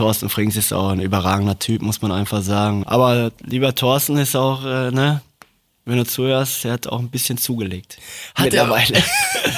Thorsten 0.00 0.30
Frings 0.30 0.56
ist 0.56 0.72
auch 0.72 0.88
ein 0.88 1.00
überragender 1.02 1.58
Typ, 1.58 1.82
muss 1.82 2.00
man 2.00 2.10
einfach 2.10 2.40
sagen. 2.40 2.84
Aber 2.86 3.32
lieber 3.44 3.74
Thorsten 3.74 4.16
ist 4.16 4.34
auch, 4.34 4.64
äh, 4.64 4.90
ne, 4.90 5.20
wenn 5.84 5.98
du 5.98 6.06
zuhörst, 6.06 6.64
er 6.64 6.72
hat 6.72 6.86
auch 6.86 7.00
ein 7.00 7.10
bisschen 7.10 7.36
zugelegt. 7.36 7.98
Hat 8.34 8.46
mittlerweile. 8.46 9.02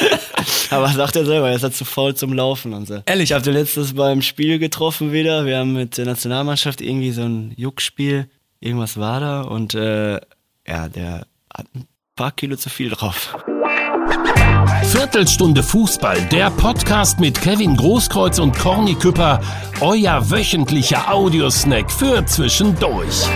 Aber 0.71 0.89
sagt 0.89 1.15
er 1.15 1.27
selber, 1.27 1.49
er 1.49 1.55
ist 1.55 1.63
halt 1.63 1.77
zu 1.77 1.85
faul 1.85 2.17
zum 2.17 2.33
Laufen 2.33 2.73
und 2.73 2.89
so. 2.89 3.05
Ehrlich? 3.07 3.31
Ich 3.31 3.33
habe 3.35 3.45
den 3.45 3.55
letztes 3.55 3.95
beim 3.95 4.21
Spiel 4.21 4.59
getroffen 4.59 5.13
wieder. 5.13 5.47
Wir 5.47 5.59
haben 5.59 5.75
mit 5.75 5.97
der 5.97 6.07
Nationalmannschaft 6.07 6.81
irgendwie 6.81 7.13
so 7.13 7.23
ein 7.23 7.53
Juckspiel. 7.57 8.29
Irgendwas 8.59 8.97
war 8.97 9.21
da 9.21 9.43
und 9.43 9.75
äh, 9.75 10.15
ja, 10.67 10.89
der 10.89 11.25
hat 11.55 11.67
ein 11.73 11.87
paar 12.17 12.33
Kilo 12.33 12.57
zu 12.57 12.69
viel 12.69 12.91
drauf. 12.91 13.37
Viertelstunde 14.85 15.63
Fußball, 15.63 16.21
der 16.29 16.51
Podcast 16.51 17.21
mit 17.21 17.41
Kevin 17.41 17.77
Großkreuz 17.77 18.39
und 18.39 18.59
Corny 18.59 18.95
Küpper, 18.95 19.41
euer 19.81 20.31
wöchentlicher 20.31 21.13
Audiosnack 21.13 21.91
für 21.91 22.25
zwischendurch. 22.27 23.27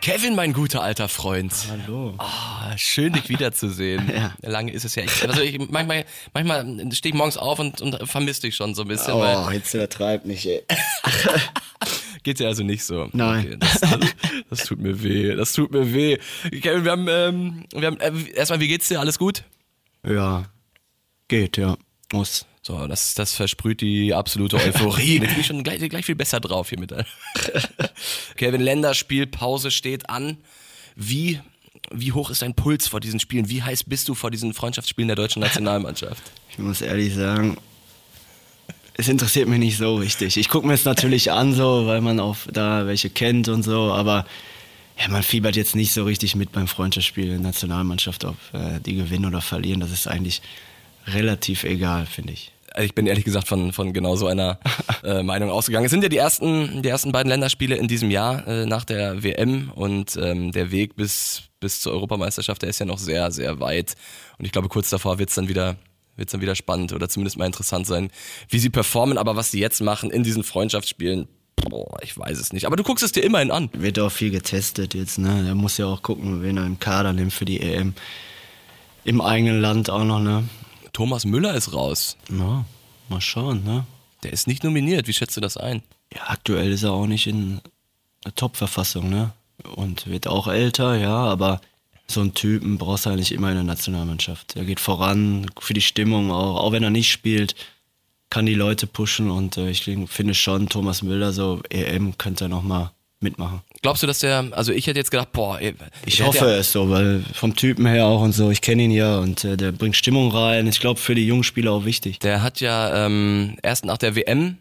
Kevin, 0.00 0.34
mein 0.34 0.54
guter 0.54 0.82
alter 0.82 1.08
Freund. 1.08 1.52
Hallo. 1.70 2.14
Ah, 2.18 2.76
schön, 2.76 3.12
dich 3.12 3.28
wiederzusehen. 3.28 4.10
Ja. 4.14 4.32
Lange 4.40 4.72
ist 4.72 4.84
es 4.84 4.94
ja 4.94 5.02
echt. 5.02 5.28
Also 5.28 5.42
ich, 5.42 5.58
manchmal, 5.70 6.04
manchmal 6.32 6.64
stehe 6.92 7.12
ich 7.12 7.18
morgens 7.18 7.36
auf 7.36 7.58
und, 7.58 7.80
und 7.80 8.08
vermisse 8.08 8.42
dich 8.42 8.56
schon 8.56 8.74
so 8.74 8.82
ein 8.82 8.88
bisschen. 8.88 9.14
Oh, 9.14 9.20
Weil, 9.20 9.54
jetzt 9.54 9.74
übertreibt 9.74 10.24
nicht, 10.26 10.46
ey. 10.46 10.64
geht 12.22 12.40
dir 12.40 12.48
also 12.48 12.62
nicht 12.62 12.84
so. 12.84 13.08
Nein. 13.12 13.46
Okay, 13.46 13.56
das, 13.58 13.80
das, 13.80 14.00
das 14.50 14.64
tut 14.64 14.80
mir 14.80 15.02
weh. 15.02 15.34
Das 15.34 15.52
tut 15.52 15.72
mir 15.72 15.92
weh. 15.92 16.18
Kevin, 16.60 16.84
wir 16.84 16.92
haben, 16.92 17.06
ähm, 17.08 17.64
wir 17.72 17.86
haben 17.86 18.00
äh, 18.00 18.30
erstmal, 18.32 18.60
wie 18.60 18.68
geht's 18.68 18.88
dir? 18.88 19.00
Alles 19.00 19.18
gut? 19.18 19.44
Ja, 20.06 20.44
geht, 21.28 21.56
ja. 21.56 21.76
Muss. 22.12 22.46
So, 22.62 22.86
das, 22.86 23.14
das 23.14 23.34
versprüht 23.34 23.80
die 23.80 24.12
absolute 24.12 24.56
Euphorie. 24.56 25.18
Jetzt 25.20 25.30
bin 25.30 25.40
ich 25.40 25.46
schon 25.46 25.62
gleich, 25.62 25.88
gleich 25.88 26.04
viel 26.04 26.14
besser 26.14 26.40
drauf 26.40 26.68
hier 26.68 26.78
mit. 26.78 26.92
Kevin, 28.36 28.60
Länderspielpause 28.60 29.70
steht 29.70 30.10
an. 30.10 30.38
Wie, 30.94 31.40
wie 31.90 32.12
hoch 32.12 32.30
ist 32.30 32.42
dein 32.42 32.54
Puls 32.54 32.86
vor 32.88 33.00
diesen 33.00 33.20
Spielen? 33.20 33.48
Wie 33.48 33.62
heiß 33.62 33.84
bist 33.84 34.08
du 34.08 34.14
vor 34.14 34.30
diesen 34.30 34.52
Freundschaftsspielen 34.52 35.08
der 35.08 35.16
deutschen 35.16 35.40
Nationalmannschaft? 35.40 36.22
Ich 36.50 36.58
muss 36.58 36.82
ehrlich 36.82 37.14
sagen, 37.14 37.56
es 39.00 39.08
interessiert 39.08 39.48
mich 39.48 39.58
nicht 39.58 39.78
so 39.78 39.96
richtig. 39.96 40.36
Ich 40.36 40.48
gucke 40.48 40.66
mir 40.66 40.74
es 40.74 40.84
natürlich 40.84 41.32
an, 41.32 41.54
so, 41.54 41.86
weil 41.86 42.02
man 42.02 42.20
auch 42.20 42.36
da 42.52 42.86
welche 42.86 43.08
kennt 43.08 43.48
und 43.48 43.62
so, 43.62 43.92
aber 43.92 44.26
ja, 45.00 45.08
man 45.08 45.22
fiebert 45.22 45.56
jetzt 45.56 45.74
nicht 45.74 45.92
so 45.92 46.04
richtig 46.04 46.36
mit 46.36 46.52
beim 46.52 46.68
Freundschaftsspiel 46.68 47.28
der 47.28 47.38
Nationalmannschaft, 47.38 48.24
ob 48.26 48.36
äh, 48.52 48.78
die 48.84 48.96
gewinnen 48.96 49.24
oder 49.24 49.40
verlieren. 49.40 49.80
Das 49.80 49.90
ist 49.90 50.06
eigentlich 50.06 50.42
relativ 51.06 51.64
egal, 51.64 52.04
finde 52.04 52.34
ich. 52.34 52.52
Also 52.72 52.84
ich 52.84 52.94
bin 52.94 53.06
ehrlich 53.06 53.24
gesagt 53.24 53.48
von, 53.48 53.72
von 53.72 53.94
genau 53.94 54.16
so 54.16 54.26
einer 54.26 54.58
äh, 55.02 55.22
Meinung 55.22 55.50
ausgegangen. 55.50 55.86
Es 55.86 55.90
sind 55.90 56.02
ja 56.02 56.10
die 56.10 56.18
ersten, 56.18 56.82
die 56.82 56.88
ersten 56.88 57.10
beiden 57.10 57.30
Länderspiele 57.30 57.76
in 57.76 57.88
diesem 57.88 58.10
Jahr 58.10 58.46
äh, 58.46 58.66
nach 58.66 58.84
der 58.84 59.22
WM 59.22 59.70
und 59.74 60.16
ähm, 60.20 60.52
der 60.52 60.70
Weg 60.70 60.94
bis, 60.94 61.44
bis 61.58 61.80
zur 61.80 61.92
Europameisterschaft, 61.94 62.60
der 62.60 62.68
ist 62.68 62.78
ja 62.78 62.86
noch 62.86 62.98
sehr, 62.98 63.32
sehr 63.32 63.58
weit. 63.60 63.94
Und 64.38 64.44
ich 64.44 64.52
glaube, 64.52 64.68
kurz 64.68 64.90
davor 64.90 65.18
wird's 65.18 65.34
dann 65.34 65.48
wieder 65.48 65.76
wird's 66.20 66.32
dann 66.32 66.40
wieder 66.40 66.54
spannend 66.54 66.92
oder 66.92 67.08
zumindest 67.08 67.36
mal 67.36 67.46
interessant 67.46 67.86
sein, 67.86 68.10
wie 68.48 68.60
sie 68.60 68.70
performen. 68.70 69.18
Aber 69.18 69.34
was 69.34 69.50
sie 69.50 69.58
jetzt 69.58 69.80
machen 69.80 70.10
in 70.10 70.22
diesen 70.22 70.44
Freundschaftsspielen, 70.44 71.26
boah, 71.56 71.98
ich 72.02 72.16
weiß 72.16 72.38
es 72.38 72.52
nicht. 72.52 72.66
Aber 72.66 72.76
du 72.76 72.84
guckst 72.84 73.02
es 73.02 73.10
dir 73.10 73.22
immerhin 73.22 73.50
an. 73.50 73.70
Wird 73.72 73.98
auch 73.98 74.12
viel 74.12 74.30
getestet 74.30 74.94
jetzt, 74.94 75.18
ne? 75.18 75.46
Er 75.48 75.56
muss 75.56 75.78
ja 75.78 75.86
auch 75.86 76.02
gucken, 76.02 76.42
wen 76.42 76.56
er 76.56 76.66
im 76.66 76.78
Kader 76.78 77.12
nimmt 77.12 77.32
für 77.32 77.44
die 77.44 77.60
EM. 77.60 77.94
Im 79.04 79.20
eigenen 79.20 79.60
Land 79.60 79.90
auch 79.90 80.04
noch, 80.04 80.20
ne? 80.20 80.44
Thomas 80.92 81.24
Müller 81.24 81.54
ist 81.54 81.72
raus. 81.72 82.16
Ja, 82.30 82.64
mal 83.08 83.20
schauen, 83.20 83.64
ne? 83.64 83.84
Der 84.22 84.32
ist 84.32 84.46
nicht 84.46 84.62
nominiert. 84.62 85.08
Wie 85.08 85.12
schätzt 85.12 85.36
du 85.36 85.40
das 85.40 85.56
ein? 85.56 85.82
Ja, 86.14 86.22
aktuell 86.26 86.72
ist 86.72 86.82
er 86.82 86.92
auch 86.92 87.06
nicht 87.06 87.26
in 87.26 87.60
Top-Verfassung, 88.36 89.08
ne? 89.08 89.32
Und 89.76 90.06
wird 90.06 90.26
auch 90.26 90.48
älter, 90.48 90.96
ja, 90.96 91.16
aber 91.16 91.60
so 92.10 92.20
einen 92.20 92.34
Typen 92.34 92.78
brauchst 92.78 93.06
du 93.06 93.10
eigentlich 93.10 93.32
immer 93.32 93.48
in 93.48 93.54
der 93.54 93.64
Nationalmannschaft. 93.64 94.56
Er 94.56 94.64
geht 94.64 94.80
voran, 94.80 95.46
für 95.58 95.74
die 95.74 95.80
Stimmung 95.80 96.30
auch, 96.30 96.56
auch 96.60 96.72
wenn 96.72 96.82
er 96.82 96.90
nicht 96.90 97.10
spielt, 97.10 97.54
kann 98.30 98.46
die 98.46 98.54
Leute 98.54 98.86
pushen 98.86 99.30
und 99.30 99.56
äh, 99.56 99.70
ich 99.70 99.82
finde 100.06 100.34
schon, 100.34 100.68
Thomas 100.68 101.02
Müller, 101.02 101.32
so 101.32 101.60
EM 101.70 102.16
könnte 102.18 102.44
er 102.44 102.48
nochmal 102.48 102.90
mitmachen. 103.20 103.60
Glaubst 103.82 104.02
du, 104.02 104.06
dass 104.06 104.20
der, 104.20 104.46
also 104.52 104.72
ich 104.72 104.86
hätte 104.86 104.98
jetzt 104.98 105.10
gedacht, 105.10 105.32
boah, 105.32 105.58
ey, 105.60 105.74
Ich 106.06 106.18
der 106.18 106.26
hoffe 106.26 106.46
ja- 106.46 106.56
es 106.56 106.72
so, 106.72 106.88
weil 106.90 107.22
vom 107.34 107.54
Typen 107.56 107.86
her 107.86 108.06
auch 108.06 108.22
und 108.22 108.32
so, 108.32 108.50
ich 108.50 108.60
kenne 108.60 108.82
ihn 108.84 108.90
ja 108.92 109.18
und 109.18 109.44
äh, 109.44 109.56
der 109.56 109.72
bringt 109.72 109.96
Stimmung 109.96 110.30
rein. 110.30 110.66
Ich 110.68 110.80
glaube, 110.80 111.00
für 111.00 111.14
die 111.14 111.26
jungen 111.26 111.44
Spieler 111.44 111.72
auch 111.72 111.84
wichtig. 111.84 112.18
Der 112.20 112.42
hat 112.42 112.60
ja 112.60 113.06
ähm, 113.06 113.56
erst 113.62 113.84
nach 113.84 113.98
der 113.98 114.14
WM 114.16 114.58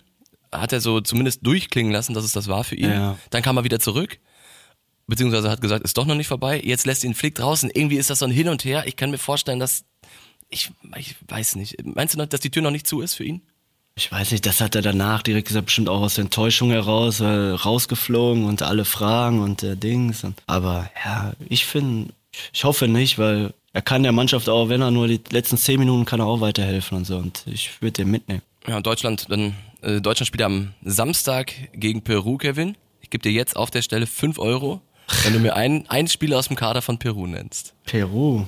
hat 0.52 0.74
er 0.74 0.81
so 0.81 1.00
zumindest 1.00 1.46
durchklingen 1.46 1.92
lassen, 1.92 2.14
dass 2.16 2.24
es 2.24 2.31
das 2.31 2.48
war 2.48 2.64
für 2.64 2.76
ihn. 2.76 2.90
Ja. 2.90 3.18
Dann 3.30 3.44
kam 3.44 3.56
er 3.58 3.64
wieder 3.64 3.80
zurück, 3.80 4.18
beziehungsweise 5.09 5.50
hat 5.50 5.62
gesagt, 5.62 5.84
ist 5.84 5.97
doch 5.97 6.06
noch 6.06 6.16
nicht 6.16 6.28
vorbei. 6.28 6.62
Jetzt 6.64 6.86
lässt 6.86 7.03
ihn 7.03 7.14
Flick 7.14 7.36
draußen. 7.36 7.70
Irgendwie 7.74 7.97
ist 7.97 8.09
das 8.09 8.20
so 8.20 8.25
ein 8.25 8.31
Hin 8.31 8.47
und 8.47 8.64
Her. 8.64 8.84
Ich 8.86 8.96
kann 8.96 9.12
mir 9.12 9.18
vorstellen, 9.18 9.59
dass 9.59 9.84
ich, 10.50 10.72
ich 10.97 11.16
weiß 11.28 11.56
nicht. 11.56 11.78
Meinst 11.84 12.14
du 12.14 12.18
noch, 12.18 12.28
dass 12.28 12.40
die 12.40 12.50
Tür 12.50 12.62
noch 12.62 12.72
nicht 12.72 12.88
zu 12.88 13.02
ist 13.02 13.16
für 13.16 13.24
ihn? 13.24 13.42
Ich 13.96 14.12
weiß 14.12 14.31
nicht, 14.31 14.46
das 14.46 14.62
hat 14.62 14.75
er 14.75 14.81
danach 14.81 15.22
direkt 15.24 15.50
gesagt, 15.50 15.66
bestimmt 15.66 15.90
auch 15.90 16.02
aus 16.02 16.16
der 16.16 16.24
Enttäuschung 16.24 16.72
heraus, 16.72 17.19
äh, 17.19 17.25
rausgeflogen 17.25 18.46
und 18.46 18.62
alle 18.62 18.86
Fragen 18.86 19.42
und 19.42 19.62
äh, 19.62 19.75
Dings. 19.75 20.24
Und, 20.24 20.42
aber 20.48 20.90
ja, 21.03 21.34
ich 21.50 21.66
finde, 21.66 22.14
ich 22.53 22.64
hoffe 22.64 22.88
nicht, 22.88 23.19
weil 23.19 23.53
er 23.74 23.81
kann 23.81 24.03
der 24.03 24.14
Mannschaft 24.14 24.48
auch, 24.48 24.69
wenn 24.69 24.81
er 24.81 24.92
nur 24.92 25.08
die 25.08 25.19
letzten 25.31 25.58
zehn 25.58 25.80
Minuten 25.80 26.06
kann 26.06 26.22
er 26.22 26.28
auch 26.28 26.40
weiterhelfen 26.40 26.98
und 26.98 27.06
so. 27.06 27.18
Und 27.18 27.44
ich 27.46 27.81
würde 27.81 28.03
den 28.03 28.12
mitnehmen. 28.12 28.42
Ja, 28.68 28.80
Deutschland, 28.80 29.25
dann 29.30 29.56
äh, 29.81 30.00
Deutschland 30.00 30.28
spielt 30.28 30.44
am 30.44 30.74
Samstag 30.84 31.53
gegen 31.74 32.02
Peru, 32.02 32.38
Kevin. 32.38 32.78
Ich 33.02 33.09
gebe 33.09 33.22
dir 33.22 33.31
jetzt 33.31 33.56
auf 33.56 33.69
der 33.72 33.81
Stelle 33.81 34.08
5 34.08 34.40
Euro, 34.40 34.81
wenn 35.24 35.34
du 35.34 35.40
mir 35.40 35.56
einen, 35.56 35.86
einen 35.90 36.08
Spieler 36.08 36.38
aus 36.38 36.47
dem 36.47 36.56
Kader 36.56 36.81
von 36.81 36.97
Peru 36.97 37.28
nennst. 37.28 37.74
Peru. 37.86 38.46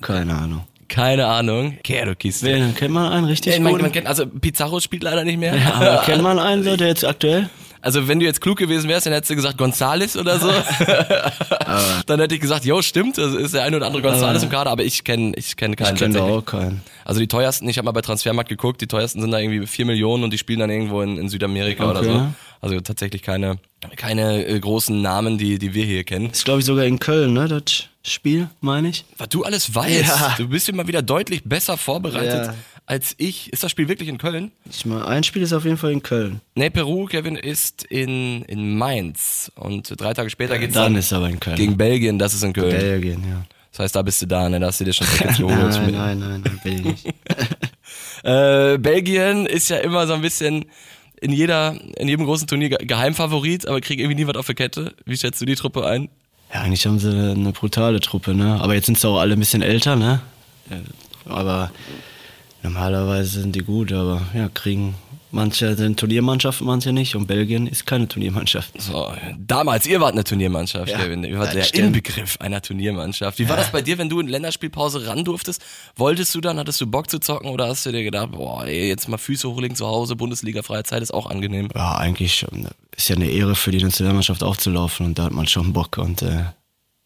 Keine 0.00 0.34
Ahnung. 0.34 0.64
Keine 0.88 1.26
Ahnung. 1.26 1.78
Kiste. 2.16 2.46
Wen 2.46 2.74
kennt 2.74 2.92
man 2.92 3.12
einen 3.12 3.26
richtig 3.26 3.54
Ja, 3.54 3.60
man, 3.60 3.80
man 3.80 3.92
kennt, 3.92 4.06
also 4.06 4.26
Pizarro 4.26 4.80
spielt 4.80 5.04
leider 5.04 5.24
nicht 5.24 5.38
mehr. 5.38 5.54
aber 5.74 6.02
kennt 6.02 6.22
man 6.22 6.38
einen 6.40 6.64
so, 6.64 6.76
der 6.76 6.88
jetzt 6.88 7.04
aktuell? 7.04 7.48
Also 7.82 8.08
wenn 8.08 8.20
du 8.20 8.26
jetzt 8.26 8.40
klug 8.40 8.58
gewesen 8.58 8.88
wärst, 8.88 9.06
dann 9.06 9.12
hättest 9.14 9.30
du 9.30 9.36
gesagt 9.36 9.56
Gonzales 9.58 10.16
oder 10.16 10.38
so. 10.38 10.48
dann 12.06 12.20
hätte 12.20 12.34
ich 12.34 12.40
gesagt, 12.40 12.64
jo, 12.64 12.82
stimmt, 12.82 13.18
also 13.18 13.38
ist 13.38 13.54
der 13.54 13.64
eine 13.64 13.76
oder 13.76 13.86
andere 13.86 14.02
Gonzales 14.02 14.42
im 14.42 14.50
Kader, 14.50 14.70
aber 14.70 14.84
ich 14.84 15.04
kenne 15.04 15.32
ich 15.36 15.56
kenn 15.56 15.76
keinen. 15.76 15.94
Ich 15.94 16.00
kenne 16.00 16.14
da 16.14 16.22
auch 16.24 16.44
keinen. 16.44 16.82
Also 17.04 17.20
die 17.20 17.26
teuersten, 17.28 17.68
ich 17.68 17.78
habe 17.78 17.86
mal 17.86 17.92
bei 17.92 18.02
Transfermarkt 18.02 18.48
geguckt, 18.48 18.80
die 18.80 18.86
teuersten 18.86 19.20
sind 19.20 19.30
da 19.30 19.38
irgendwie 19.38 19.66
4 19.66 19.86
Millionen 19.86 20.24
und 20.24 20.32
die 20.32 20.38
spielen 20.38 20.60
dann 20.60 20.70
irgendwo 20.70 21.00
in, 21.02 21.16
in 21.16 21.28
Südamerika 21.28 21.88
oder 21.90 22.00
Okay. 22.00 22.08
so. 22.12 22.26
Also 22.62 22.80
tatsächlich 22.80 23.22
keine, 23.22 23.56
keine 23.96 24.44
äh, 24.46 24.60
großen 24.60 25.00
Namen, 25.00 25.38
die, 25.38 25.58
die 25.58 25.72
wir 25.72 25.84
hier 25.84 26.04
kennen. 26.04 26.30
Ist 26.30 26.44
glaube 26.44 26.60
ich 26.60 26.66
sogar 26.66 26.84
in 26.84 26.98
Köln, 26.98 27.32
ne, 27.32 27.48
das 27.48 27.88
Spiel, 28.02 28.48
meine 28.60 28.88
ich. 28.88 29.04
Was 29.16 29.30
du 29.30 29.44
alles 29.44 29.74
weißt, 29.74 30.08
Ja. 30.20 30.34
du 30.36 30.48
bist 30.48 30.68
immer 30.68 30.86
wieder 30.86 31.00
deutlich 31.02 31.42
besser 31.44 31.76
vorbereitet 31.78 32.48
Ja. 32.48 32.54
Als 32.90 33.14
ich. 33.18 33.52
Ist 33.52 33.62
das 33.62 33.70
Spiel 33.70 33.88
wirklich 33.88 34.08
in 34.08 34.18
Köln? 34.18 34.50
Ich 34.70 34.84
meine, 34.84 35.06
ein 35.06 35.22
Spiel 35.24 35.42
ist 35.42 35.52
auf 35.52 35.64
jeden 35.64 35.76
Fall 35.76 35.92
in 35.92 36.02
Köln. 36.02 36.40
Nee, 36.54 36.70
Peru, 36.70 37.06
Kevin, 37.06 37.36
ist 37.36 37.84
in, 37.84 38.42
in 38.42 38.76
Mainz. 38.76 39.50
Und 39.54 39.98
drei 40.00 40.12
Tage 40.14 40.28
später 40.30 40.58
geht's 40.58 40.74
Dann 40.74 40.92
dann 40.92 40.96
ist 40.96 41.12
aber 41.12 41.28
in 41.28 41.38
Köln. 41.40 41.56
gegen 41.56 41.76
Belgien, 41.76 42.18
das 42.18 42.34
ist 42.34 42.42
in 42.42 42.52
Köln. 42.52 42.70
Belgien, 42.70 43.22
ja. 43.28 43.44
Das 43.72 43.78
heißt, 43.80 43.94
da 43.96 44.02
bist 44.02 44.20
du 44.20 44.26
da, 44.26 44.48
ne? 44.48 44.58
Da 44.58 44.66
hast 44.66 44.80
du 44.80 44.84
dir 44.84 44.92
schon 44.92 45.06
Tickets 45.06 45.38
geholt. 45.38 45.56
Nein, 45.58 45.92
nein, 45.92 46.18
nein, 46.18 46.42
nein, 46.44 46.60
will 46.64 46.74
ich 46.74 46.84
nicht. 46.84 47.06
Äh, 48.22 48.76
Belgien 48.78 49.46
ist 49.46 49.70
ja 49.70 49.78
immer 49.78 50.06
so 50.06 50.12
ein 50.12 50.20
bisschen 50.20 50.66
in 51.22 51.32
jeder, 51.32 51.74
in 51.96 52.06
jedem 52.08 52.26
großen 52.26 52.46
Turnier 52.46 52.68
Ge- 52.68 52.84
Geheimfavorit, 52.86 53.66
aber 53.66 53.80
kriegen 53.80 54.00
irgendwie 54.02 54.22
nie 54.22 54.26
was 54.28 54.36
auf 54.36 54.44
der 54.46 54.54
Kette. 54.54 54.94
Wie 55.06 55.16
schätzt 55.16 55.40
du 55.40 55.46
die 55.46 55.54
Truppe 55.54 55.86
ein? 55.86 56.10
Ja, 56.52 56.60
eigentlich 56.60 56.84
haben 56.84 56.98
sie 56.98 57.08
eine 57.10 57.52
brutale 57.52 57.98
Truppe, 58.00 58.34
ne? 58.34 58.58
Aber 58.60 58.74
jetzt 58.74 58.86
sind 58.86 58.98
sie 58.98 59.08
auch 59.08 59.18
alle 59.20 59.34
ein 59.34 59.38
bisschen 59.38 59.62
älter, 59.62 59.96
ne? 59.96 60.20
Ja, 60.68 60.76
Aber 61.32 61.70
normalerweise 62.62 63.40
sind 63.40 63.54
die 63.56 63.62
gut, 63.64 63.92
aber 63.92 64.22
ja, 64.34 64.48
kriegen 64.48 64.94
manche 65.32 65.76
sind 65.76 65.98
Turniermannschaften, 65.98 66.66
manche 66.66 66.92
nicht. 66.92 67.14
Und 67.14 67.26
Belgien 67.26 67.66
ist 67.66 67.86
keine 67.86 68.08
Turniermannschaft. 68.08 68.80
So, 68.80 69.12
damals, 69.38 69.86
ihr 69.86 70.00
wart 70.00 70.12
eine 70.12 70.24
Turniermannschaft, 70.24 70.90
Ja, 70.90 70.98
Kevin. 70.98 71.24
Ihr 71.24 71.38
wart 71.38 71.54
der 71.54 71.62
stimmt. 71.62 71.88
Inbegriff 71.88 72.36
einer 72.40 72.60
Turniermannschaft. 72.60 73.38
Wie 73.38 73.48
war 73.48 73.56
das 73.56 73.70
bei 73.70 73.82
dir, 73.82 73.98
wenn 73.98 74.08
du 74.08 74.20
in 74.20 74.28
Länderspielpause 74.28 75.06
ran 75.06 75.24
durftest? 75.24 75.62
Wolltest 75.96 76.34
du 76.34 76.40
dann, 76.40 76.58
hattest 76.58 76.80
du 76.80 76.86
Bock 76.86 77.10
zu 77.10 77.18
zocken 77.18 77.50
oder 77.50 77.68
hast 77.68 77.86
du 77.86 77.92
dir 77.92 78.02
gedacht, 78.02 78.32
boah, 78.32 78.64
ey, 78.66 78.88
jetzt 78.88 79.08
mal 79.08 79.18
Füße 79.18 79.48
hochlegen 79.48 79.76
zu 79.76 79.86
Hause, 79.86 80.16
Bundesliga, 80.16 80.62
freie 80.62 80.84
Zeit 80.84 81.02
ist 81.02 81.12
auch 81.12 81.28
angenehm. 81.28 81.68
Ja, 81.74 81.96
eigentlich 81.96 82.34
schon. 82.34 82.68
Ist 82.96 83.08
ja 83.08 83.16
eine 83.16 83.28
Ehre 83.30 83.54
für 83.54 83.70
die 83.70 83.82
Nationalmannschaft 83.82 84.42
aufzulaufen 84.42 85.06
und 85.06 85.18
da 85.18 85.24
hat 85.24 85.32
man 85.32 85.46
schon 85.46 85.72
Bock 85.72 85.98
und 85.98 86.22
äh, 86.22 86.44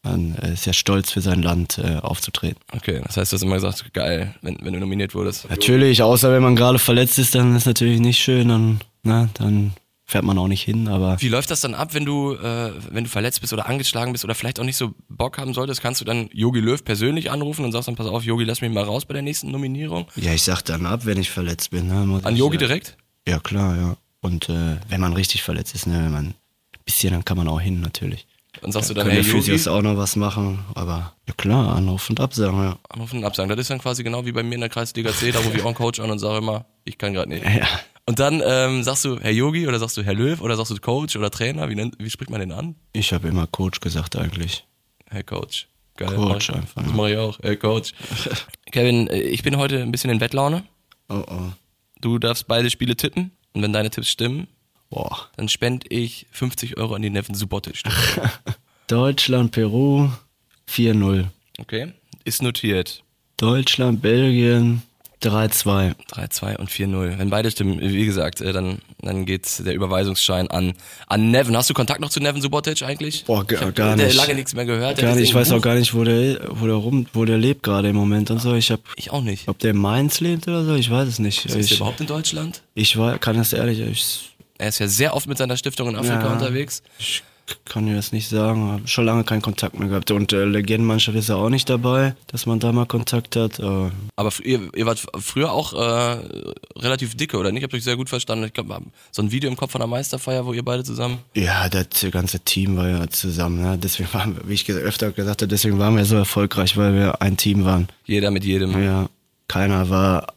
man 0.04 0.34
ist 0.34 0.66
ja 0.66 0.72
stolz 0.72 1.10
für 1.10 1.20
sein 1.20 1.42
Land 1.42 1.78
äh, 1.78 1.96
aufzutreten. 1.96 2.60
Okay, 2.72 3.00
das 3.04 3.16
heißt, 3.16 3.32
du 3.32 3.36
hast 3.36 3.42
immer 3.42 3.54
gesagt, 3.54 3.92
geil, 3.92 4.34
wenn, 4.42 4.58
wenn 4.62 4.74
du 4.74 4.80
nominiert 4.80 5.14
wurdest. 5.14 5.48
Natürlich, 5.48 6.02
außer 6.02 6.30
wenn 6.32 6.42
man 6.42 6.56
gerade 6.56 6.78
verletzt 6.78 7.18
ist, 7.18 7.34
dann 7.34 7.56
ist 7.56 7.66
natürlich 7.66 8.00
nicht 8.00 8.18
schön, 8.18 8.48
dann, 8.48 8.80
ne, 9.02 9.28
dann 9.34 9.72
fährt 10.06 10.24
man 10.24 10.36
auch 10.38 10.48
nicht 10.48 10.62
hin, 10.62 10.88
aber 10.88 11.16
Wie 11.20 11.28
läuft 11.28 11.50
das 11.50 11.62
dann 11.62 11.74
ab, 11.74 11.94
wenn 11.94 12.04
du, 12.04 12.34
äh, 12.34 12.72
wenn 12.90 13.04
du 13.04 13.10
verletzt 13.10 13.40
bist 13.40 13.52
oder 13.52 13.66
angeschlagen 13.66 14.12
bist 14.12 14.24
oder 14.24 14.34
vielleicht 14.34 14.60
auch 14.60 14.64
nicht 14.64 14.76
so 14.76 14.94
Bock 15.08 15.38
haben 15.38 15.54
solltest? 15.54 15.80
Kannst 15.80 16.00
du 16.00 16.04
dann 16.04 16.28
Yogi 16.32 16.60
Löw 16.60 16.84
persönlich 16.84 17.30
anrufen 17.30 17.64
und 17.64 17.72
sagst 17.72 17.88
dann, 17.88 17.96
pass 17.96 18.06
auf, 18.06 18.22
Yogi, 18.22 18.44
lass 18.44 18.60
mich 18.60 18.70
mal 18.70 18.84
raus 18.84 19.06
bei 19.06 19.14
der 19.14 19.22
nächsten 19.22 19.50
Nominierung? 19.50 20.06
ja, 20.16 20.32
ich 20.32 20.42
sag 20.42 20.62
dann 20.62 20.84
ab, 20.86 21.06
wenn 21.06 21.18
ich 21.18 21.30
verletzt 21.30 21.70
bin. 21.70 21.88
Ne, 21.88 22.20
An 22.22 22.36
Yogi 22.36 22.56
äh, 22.56 22.58
direkt? 22.58 22.96
Ja, 23.26 23.38
klar, 23.38 23.76
ja. 23.76 23.96
Und 24.20 24.48
äh, 24.48 24.76
wenn 24.88 25.00
man 25.00 25.14
richtig 25.14 25.42
verletzt 25.42 25.74
ist, 25.74 25.86
ne, 25.86 26.02
wenn 26.04 26.12
man 26.12 26.24
ein 26.26 26.34
bisschen, 26.84 27.12
dann 27.12 27.24
kann 27.24 27.36
man 27.36 27.48
auch 27.48 27.60
hin, 27.60 27.80
natürlich. 27.80 28.26
Dann 28.62 28.72
sagst 28.72 28.90
du 28.90 28.94
dann, 28.94 29.06
Kann 29.06 29.14
hey 29.14 29.22
der 29.22 29.30
Yogi, 29.30 29.42
Physios 29.42 29.68
auch 29.68 29.82
noch 29.82 29.96
was 29.96 30.16
machen, 30.16 30.64
aber 30.74 31.14
ja 31.28 31.34
klar, 31.36 31.76
Anruf 31.76 32.08
und 32.10 32.20
Absagen, 32.20 32.58
ja. 32.58 32.78
anrufen 32.88 33.18
und 33.18 33.24
absagen. 33.24 33.48
Das 33.50 33.58
ist 33.58 33.70
dann 33.70 33.78
quasi 33.80 34.02
genau 34.02 34.24
wie 34.24 34.32
bei 34.32 34.42
mir 34.42 34.54
in 34.54 34.60
der 34.60 34.70
Kreisliga 34.70 35.12
C, 35.12 35.32
da 35.32 35.38
rufe 35.40 35.56
ich 35.56 35.62
auch 35.62 35.66
einen 35.66 35.74
Coach 35.74 36.00
an 36.00 36.10
und 36.10 36.18
sage 36.18 36.38
immer, 36.38 36.64
ich 36.84 36.98
kann 36.98 37.12
gerade 37.14 37.28
nicht. 37.28 37.44
Ja, 37.44 37.66
Und 38.06 38.18
dann 38.18 38.42
ähm, 38.44 38.82
sagst 38.82 39.04
du 39.04 39.18
Herr 39.18 39.30
Yogi 39.32 39.66
oder 39.66 39.78
sagst 39.78 39.96
du 39.96 40.02
Herr 40.02 40.14
Löw 40.14 40.40
oder 40.40 40.56
sagst 40.56 40.70
du 40.70 40.76
Coach 40.76 41.16
oder 41.16 41.30
Trainer, 41.30 41.68
wie, 41.68 41.74
nennt, 41.74 41.96
wie 41.98 42.10
spricht 42.10 42.30
man 42.30 42.40
den 42.40 42.52
an? 42.52 42.74
ich 42.92 43.12
habe 43.12 43.28
immer 43.28 43.46
Coach 43.46 43.80
gesagt 43.80 44.16
eigentlich. 44.16 44.64
Herr 45.10 45.22
Coach. 45.22 45.68
Geil. 45.96 46.14
Coach 46.14 46.50
mach 46.50 46.56
einfach, 46.56 46.82
Das 46.82 46.92
mache 46.92 47.12
ich 47.12 47.18
auch. 47.18 47.38
Hey 47.42 47.56
Coach. 47.56 47.92
Kevin, 48.72 49.08
äh, 49.08 49.20
ich 49.20 49.42
bin 49.42 49.56
heute 49.56 49.80
ein 49.80 49.92
bisschen 49.92 50.10
in 50.10 50.20
Wettlaune. 50.20 50.64
Oh 51.08 51.22
oh. 51.26 51.52
Du 52.00 52.18
darfst 52.18 52.46
beide 52.48 52.68
Spiele 52.68 52.96
tippen 52.96 53.30
und 53.52 53.62
wenn 53.62 53.72
deine 53.72 53.90
Tipps 53.90 54.10
stimmen, 54.10 54.48
Boah. 54.90 55.28
dann 55.36 55.48
spende 55.48 55.86
ich 55.88 56.26
50 56.32 56.76
Euro 56.76 56.94
an 56.94 57.02
die 57.02 57.10
Neven 57.10 57.34
Subotic. 57.34 57.82
Deutschland, 58.86 59.50
Peru 59.52 60.08
4-0. 60.70 61.24
Okay? 61.58 61.92
Ist 62.24 62.42
notiert. 62.42 63.02
Deutschland, 63.36 64.02
Belgien 64.02 64.82
3-2. 65.22 65.94
3-2 66.12 66.56
und 66.58 66.70
4-0. 66.70 67.18
Wenn 67.18 67.30
beide 67.30 67.50
stimmen, 67.50 67.80
wie 67.80 68.04
gesagt, 68.04 68.42
äh, 68.42 68.52
dann, 68.52 68.78
dann 69.00 69.24
geht 69.24 69.46
der 69.64 69.74
Überweisungsschein 69.74 70.48
an, 70.50 70.74
an 71.06 71.30
Neven. 71.30 71.56
Hast 71.56 71.70
du 71.70 71.74
Kontakt 71.74 72.00
noch 72.00 72.10
zu 72.10 72.20
Neven 72.20 72.42
Subotic 72.42 72.82
eigentlich? 72.82 73.24
Boah, 73.24 73.44
gar- 73.44 73.58
ich 73.60 73.66
hab 73.66 73.74
gar 73.74 73.96
der 73.96 74.06
nicht. 74.06 74.16
lange 74.16 74.34
nichts 74.34 74.54
mehr 74.54 74.66
gehört. 74.66 74.98
Der 74.98 75.06
Gar 75.08 75.14
nicht, 75.16 75.24
ich 75.30 75.34
weiß 75.34 75.48
auch 75.48 75.52
irgendein 75.54 75.72
gar 75.72 75.78
nicht, 75.80 75.94
wo 75.94 76.04
der, 76.04 76.40
wo 76.60 76.66
der 76.66 76.74
rum, 76.76 77.06
wo 77.14 77.24
der 77.24 77.38
lebt 77.38 77.62
gerade 77.62 77.88
im 77.88 77.96
Moment 77.96 78.30
und 78.30 78.38
so. 78.40 78.54
Ich 78.54 78.70
hab, 78.70 78.84
Buch- 78.84 78.92
Ich 78.96 79.10
auch 79.10 79.22
nicht. 79.22 79.48
ob 79.48 79.58
der 79.58 79.70
in 79.70 79.78
Mainz 79.78 80.20
lebt 80.20 80.46
oder 80.46 80.64
so, 80.64 80.74
ich 80.74 80.90
weiß 80.90 81.08
es 81.08 81.18
nicht. 81.18 81.46
Ist 81.46 81.54
der 81.54 81.60
Ich, 81.62 81.76
überhaupt 81.76 82.00
in 82.00 82.06
Deutschland? 82.06 82.62
ich 82.74 82.96
war, 82.98 83.18
kann 83.18 83.36
das 83.38 83.54
ehrlich, 83.54 83.80
ich, 83.80 84.33
Er 84.58 84.68
ist 84.68 84.78
ja 84.78 84.86
sehr 84.88 85.14
oft 85.14 85.26
mit 85.26 85.38
seiner 85.38 85.56
Stiftung 85.56 85.88
in 85.88 85.96
Afrika 85.96 86.26
Ja. 86.26 86.32
unterwegs. 86.32 86.82
ich 86.98 87.22
kann 87.66 87.84
dir 87.86 87.94
das 87.96 88.12
nicht 88.12 88.28
sagen. 88.30 88.70
Hab 88.72 88.88
schon 88.88 89.04
lange 89.04 89.22
keinen 89.24 89.42
Kontakt 89.42 89.78
mehr 89.78 89.88
gehabt. 89.88 90.10
Und 90.10 90.32
äh, 90.32 90.44
Legendenmannschaft 90.46 91.14
ist 91.18 91.28
ja 91.28 91.34
auch 91.34 91.50
nicht 91.50 91.68
dabei, 91.68 92.14
dass 92.28 92.46
man 92.46 92.58
da 92.58 92.72
mal 92.72 92.86
Kontakt 92.86 93.36
hat. 93.36 93.60
Aber 93.60 93.90
Aber 94.16 94.30
fr- 94.30 94.44
ihr, 94.44 94.70
ihr 94.74 94.86
wart 94.86 95.04
früher 95.18 95.52
auch 95.52 95.74
äh, 95.74 96.18
relativ 96.78 97.16
dicke, 97.16 97.36
oder 97.36 97.52
nicht? 97.52 97.60
Ich 97.62 97.64
hab 97.68 97.74
euch 97.74 97.84
sehr 97.84 97.96
gut 97.96 98.08
verstanden. 98.08 98.44
Ich 98.46 98.54
glaube, 98.54 98.80
so 99.10 99.20
ein 99.20 99.30
Video 99.30 99.50
im 99.50 99.56
Kopf 99.56 99.72
von 99.72 99.80
der 99.80 99.88
Meisterfeier, 99.88 100.46
wo 100.46 100.54
ihr 100.54 100.64
beide 100.64 100.84
zusammen. 100.84 101.18
ja, 101.34 101.68
das 101.68 101.86
ganze 102.10 102.40
Team 102.40 102.76
war 102.78 102.88
ja 102.88 103.08
zusammen. 103.10 103.60
Ne? 103.60 103.76
Deswegen 103.76 104.08
waren 104.14 104.36
wir, 104.36 104.48
wie 104.48 104.54
ich 104.54 104.70
öfter 104.70 105.10
gesagt 105.12 105.42
habe, 105.42 105.48
deswegen 105.48 105.78
waren 105.78 105.96
wir 105.96 106.06
so 106.06 106.16
erfolgreich, 106.16 106.78
weil 106.78 106.94
wir 106.94 107.20
ein 107.20 107.36
Team 107.36 107.66
waren. 107.66 107.88
Jeder 108.06 108.30
mit 108.30 108.44
jedem. 108.44 108.82
Ja, 108.82 109.10
keiner 109.48 109.90
war, 109.90 110.28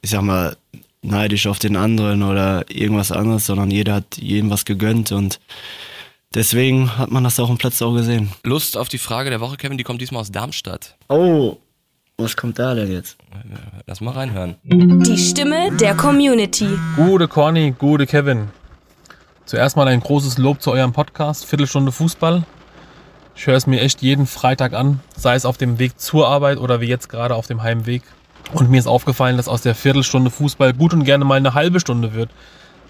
ich 0.00 0.08
sag 0.10 0.22
mal, 0.22 0.56
neidisch 1.04 1.46
auf 1.46 1.58
den 1.58 1.76
anderen 1.76 2.22
oder 2.22 2.64
irgendwas 2.68 3.12
anderes, 3.12 3.46
sondern 3.46 3.70
jeder 3.70 3.94
hat 3.94 4.16
jedem 4.16 4.50
was 4.50 4.64
gegönnt 4.64 5.12
und 5.12 5.40
deswegen 6.34 6.96
hat 6.98 7.10
man 7.10 7.24
das 7.24 7.38
auch 7.38 7.50
im 7.50 7.58
Platz 7.58 7.80
auch 7.82 7.94
gesehen. 7.94 8.32
Lust 8.42 8.76
auf 8.76 8.88
die 8.88 8.98
Frage 8.98 9.30
der 9.30 9.40
Woche, 9.40 9.56
Kevin, 9.56 9.78
die 9.78 9.84
kommt 9.84 10.00
diesmal 10.00 10.20
aus 10.20 10.32
Darmstadt. 10.32 10.96
Oh, 11.08 11.58
was 12.16 12.36
kommt 12.36 12.58
da 12.58 12.74
denn 12.74 12.92
jetzt? 12.92 13.16
Lass 13.86 14.00
mal 14.00 14.12
reinhören. 14.12 14.56
Die 14.62 15.18
Stimme 15.18 15.76
der 15.76 15.94
Community. 15.94 16.68
Gute 16.96 17.28
Corny, 17.28 17.74
gute 17.76 18.06
Kevin. 18.06 18.48
Zuerst 19.44 19.76
mal 19.76 19.88
ein 19.88 20.00
großes 20.00 20.38
Lob 20.38 20.62
zu 20.62 20.70
eurem 20.70 20.92
Podcast, 20.92 21.44
Viertelstunde 21.44 21.92
Fußball. 21.92 22.44
Ich 23.36 23.46
höre 23.46 23.56
es 23.56 23.66
mir 23.66 23.80
echt 23.80 24.00
jeden 24.00 24.26
Freitag 24.26 24.72
an, 24.74 25.00
sei 25.16 25.34
es 25.34 25.44
auf 25.44 25.58
dem 25.58 25.78
Weg 25.78 25.98
zur 25.98 26.28
Arbeit 26.28 26.58
oder 26.58 26.80
wie 26.80 26.86
jetzt 26.86 27.08
gerade 27.08 27.34
auf 27.34 27.46
dem 27.46 27.62
Heimweg. 27.62 28.02
Und 28.52 28.70
mir 28.70 28.78
ist 28.78 28.86
aufgefallen, 28.86 29.36
dass 29.36 29.48
aus 29.48 29.62
der 29.62 29.74
Viertelstunde 29.74 30.30
Fußball 30.30 30.72
gut 30.74 30.92
und 30.92 31.04
gerne 31.04 31.24
mal 31.24 31.36
eine 31.36 31.54
halbe 31.54 31.80
Stunde 31.80 32.14
wird. 32.14 32.30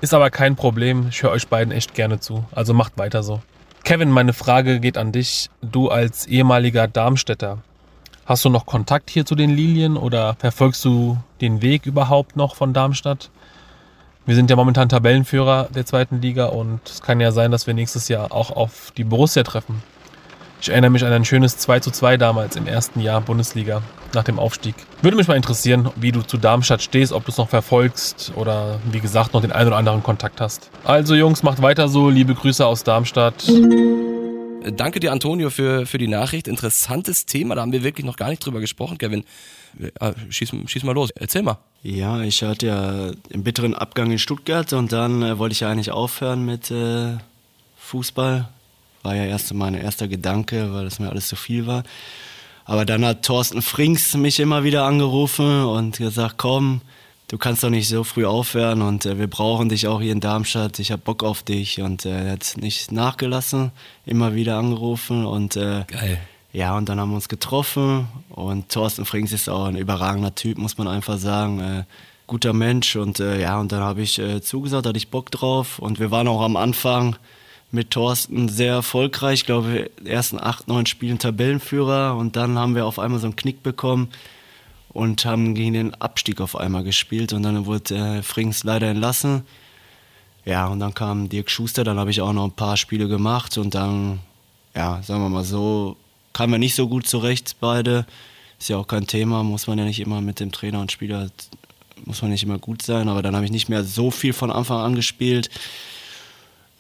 Ist 0.00 0.12
aber 0.12 0.30
kein 0.30 0.56
Problem, 0.56 1.06
ich 1.08 1.22
höre 1.22 1.30
euch 1.30 1.48
beiden 1.48 1.72
echt 1.72 1.94
gerne 1.94 2.20
zu. 2.20 2.44
Also 2.52 2.74
macht 2.74 2.98
weiter 2.98 3.22
so. 3.22 3.40
Kevin, 3.84 4.10
meine 4.10 4.32
Frage 4.32 4.80
geht 4.80 4.98
an 4.98 5.12
dich. 5.12 5.50
Du 5.62 5.88
als 5.88 6.26
ehemaliger 6.26 6.88
Darmstädter. 6.88 7.58
Hast 8.26 8.44
du 8.44 8.48
noch 8.48 8.64
Kontakt 8.64 9.10
hier 9.10 9.26
zu 9.26 9.34
den 9.34 9.50
Lilien 9.50 9.98
oder 9.98 10.34
verfolgst 10.38 10.84
du 10.84 11.18
den 11.40 11.60
Weg 11.60 11.84
überhaupt 11.84 12.36
noch 12.36 12.56
von 12.56 12.72
Darmstadt? 12.72 13.30
Wir 14.24 14.34
sind 14.34 14.48
ja 14.48 14.56
momentan 14.56 14.88
Tabellenführer 14.88 15.68
der 15.74 15.84
zweiten 15.84 16.22
Liga 16.22 16.46
und 16.46 16.80
es 16.88 17.02
kann 17.02 17.20
ja 17.20 17.32
sein, 17.32 17.50
dass 17.50 17.66
wir 17.66 17.74
nächstes 17.74 18.08
Jahr 18.08 18.32
auch 18.32 18.50
auf 18.50 18.90
die 18.96 19.04
Borussia 19.04 19.42
treffen. 19.42 19.82
Ich 20.64 20.70
erinnere 20.70 20.88
mich 20.88 21.04
an 21.04 21.12
ein 21.12 21.26
schönes 21.26 21.58
2 21.58 21.80
zu 21.80 21.90
2 21.90 22.16
damals 22.16 22.56
im 22.56 22.66
ersten 22.66 22.98
Jahr 23.00 23.20
Bundesliga 23.20 23.82
nach 24.14 24.24
dem 24.24 24.38
Aufstieg. 24.38 24.74
Würde 25.02 25.14
mich 25.14 25.28
mal 25.28 25.36
interessieren, 25.36 25.90
wie 25.96 26.10
du 26.10 26.22
zu 26.22 26.38
Darmstadt 26.38 26.80
stehst, 26.80 27.12
ob 27.12 27.26
du 27.26 27.32
es 27.32 27.36
noch 27.36 27.50
verfolgst 27.50 28.32
oder 28.34 28.80
wie 28.90 29.00
gesagt 29.00 29.34
noch 29.34 29.42
den 29.42 29.52
einen 29.52 29.66
oder 29.66 29.76
anderen 29.76 30.02
Kontakt 30.02 30.40
hast. 30.40 30.70
Also 30.82 31.16
Jungs, 31.16 31.42
macht 31.42 31.60
weiter 31.60 31.88
so. 31.88 32.08
Liebe 32.08 32.34
Grüße 32.34 32.64
aus 32.64 32.82
Darmstadt. 32.82 33.46
Äh, 33.46 34.72
Danke 34.72 35.00
dir, 35.00 35.12
Antonio, 35.12 35.50
für, 35.50 35.84
für 35.84 35.98
die 35.98 36.08
Nachricht. 36.08 36.48
Interessantes 36.48 37.26
Thema, 37.26 37.56
da 37.56 37.60
haben 37.60 37.72
wir 37.72 37.84
wirklich 37.84 38.06
noch 38.06 38.16
gar 38.16 38.30
nicht 38.30 38.42
drüber 38.42 38.60
gesprochen, 38.60 38.96
Kevin. 38.96 39.24
Äh, 40.00 40.12
Schieß, 40.30 40.50
schieß 40.64 40.82
mal 40.84 40.94
los, 40.94 41.10
erzähl 41.10 41.42
mal. 41.42 41.58
Ja, 41.82 42.22
ich 42.22 42.42
hatte 42.42 42.68
ja 42.68 42.88
einen 43.34 43.44
bitteren 43.44 43.74
Abgang 43.74 44.10
in 44.10 44.18
Stuttgart 44.18 44.72
und 44.72 44.92
dann 44.92 45.22
äh, 45.22 45.38
wollte 45.38 45.52
ich 45.52 45.60
ja 45.60 45.68
eigentlich 45.68 45.90
aufhören 45.90 46.42
mit 46.46 46.70
äh, 46.70 47.18
Fußball. 47.76 48.48
War 49.04 49.14
ja 49.14 49.24
erst 49.24 49.54
mein 49.54 49.74
erster 49.74 50.08
Gedanke, 50.08 50.72
weil 50.72 50.84
das 50.84 50.98
mir 50.98 51.10
alles 51.10 51.28
zu 51.28 51.36
viel 51.36 51.66
war. 51.68 51.84
Aber 52.64 52.84
dann 52.84 53.04
hat 53.04 53.24
Thorsten 53.24 53.62
Frings 53.62 54.14
mich 54.14 54.40
immer 54.40 54.64
wieder 54.64 54.84
angerufen 54.84 55.64
und 55.64 55.98
gesagt, 55.98 56.38
komm, 56.38 56.80
du 57.28 57.38
kannst 57.38 57.62
doch 57.62 57.70
nicht 57.70 57.88
so 57.88 58.04
früh 58.04 58.24
aufhören 58.24 58.82
und 58.82 59.06
äh, 59.06 59.18
wir 59.18 59.26
brauchen 59.26 59.68
dich 59.68 59.86
auch 59.86 60.00
hier 60.00 60.12
in 60.12 60.20
Darmstadt, 60.20 60.78
ich 60.78 60.90
hab 60.90 61.04
Bock 61.04 61.22
auf 61.22 61.42
dich 61.42 61.80
und 61.80 62.06
äh, 62.06 62.26
er 62.26 62.32
hat 62.32 62.54
nicht 62.56 62.92
nachgelassen, 62.92 63.70
immer 64.06 64.34
wieder 64.34 64.56
angerufen 64.56 65.26
und 65.26 65.56
äh, 65.56 65.84
Geil. 65.86 66.18
ja, 66.52 66.76
und 66.76 66.88
dann 66.88 66.98
haben 66.98 67.10
wir 67.10 67.16
uns 67.16 67.28
getroffen 67.28 68.08
und 68.30 68.70
Thorsten 68.70 69.04
Frings 69.04 69.32
ist 69.32 69.48
auch 69.50 69.66
ein 69.66 69.76
überragender 69.76 70.34
Typ, 70.34 70.58
muss 70.58 70.78
man 70.78 70.88
einfach 70.88 71.18
sagen. 71.18 71.60
Äh, 71.60 71.84
guter 72.26 72.54
Mensch 72.54 72.96
und 72.96 73.20
äh, 73.20 73.40
ja, 73.40 73.60
und 73.60 73.72
dann 73.72 73.80
habe 73.80 74.00
ich 74.00 74.18
äh, 74.18 74.40
zugesagt, 74.40 74.86
hatte 74.86 74.96
ich 74.96 75.10
Bock 75.10 75.30
drauf 75.30 75.78
und 75.78 76.00
wir 76.00 76.10
waren 76.10 76.26
auch 76.28 76.40
am 76.40 76.56
Anfang 76.56 77.16
mit 77.70 77.90
Thorsten 77.90 78.48
sehr 78.48 78.72
erfolgreich, 78.72 79.40
ich 79.40 79.46
glaube, 79.46 79.90
die 80.00 80.08
ersten 80.08 80.38
acht, 80.38 80.68
neun 80.68 80.86
Spielen 80.86 81.18
Tabellenführer 81.18 82.16
und 82.16 82.36
dann 82.36 82.58
haben 82.58 82.74
wir 82.74 82.86
auf 82.86 82.98
einmal 82.98 83.18
so 83.18 83.26
einen 83.26 83.36
Knick 83.36 83.62
bekommen 83.62 84.08
und 84.94 85.24
haben 85.24 85.54
gegen 85.54 85.72
den 85.72 85.94
Abstieg 85.94 86.40
auf 86.40 86.56
einmal 86.56 86.84
gespielt 86.84 87.32
und 87.32 87.42
dann 87.42 87.66
wurde 87.66 87.96
äh, 87.96 88.22
Frings 88.22 88.62
leider 88.64 88.88
entlassen. 88.88 89.42
Ja, 90.44 90.66
und 90.68 90.78
dann 90.78 90.94
kam 90.94 91.28
Dirk 91.28 91.50
Schuster, 91.50 91.84
dann 91.84 91.98
habe 91.98 92.10
ich 92.10 92.20
auch 92.20 92.32
noch 92.32 92.44
ein 92.44 92.52
paar 92.52 92.76
Spiele 92.76 93.08
gemacht 93.08 93.58
und 93.58 93.74
dann, 93.74 94.20
ja, 94.74 95.02
sagen 95.02 95.22
wir 95.22 95.28
mal 95.28 95.44
so, 95.44 95.96
kamen 96.32 96.52
wir 96.52 96.58
nicht 96.58 96.74
so 96.74 96.86
gut 96.86 97.06
zurecht 97.06 97.56
beide. 97.60 98.06
Ist 98.58 98.68
ja 98.68 98.76
auch 98.76 98.86
kein 98.86 99.06
Thema, 99.06 99.42
muss 99.42 99.66
man 99.66 99.78
ja 99.78 99.84
nicht 99.84 100.00
immer 100.00 100.20
mit 100.20 100.38
dem 100.40 100.52
Trainer 100.52 100.80
und 100.80 100.92
Spieler, 100.92 101.28
muss 102.04 102.22
man 102.22 102.30
nicht 102.30 102.44
immer 102.44 102.58
gut 102.58 102.82
sein, 102.82 103.08
aber 103.08 103.22
dann 103.22 103.34
habe 103.34 103.46
ich 103.46 103.50
nicht 103.50 103.68
mehr 103.68 103.84
so 103.84 104.10
viel 104.10 104.32
von 104.32 104.50
Anfang 104.50 104.80
an 104.80 104.94
gespielt. 104.94 105.50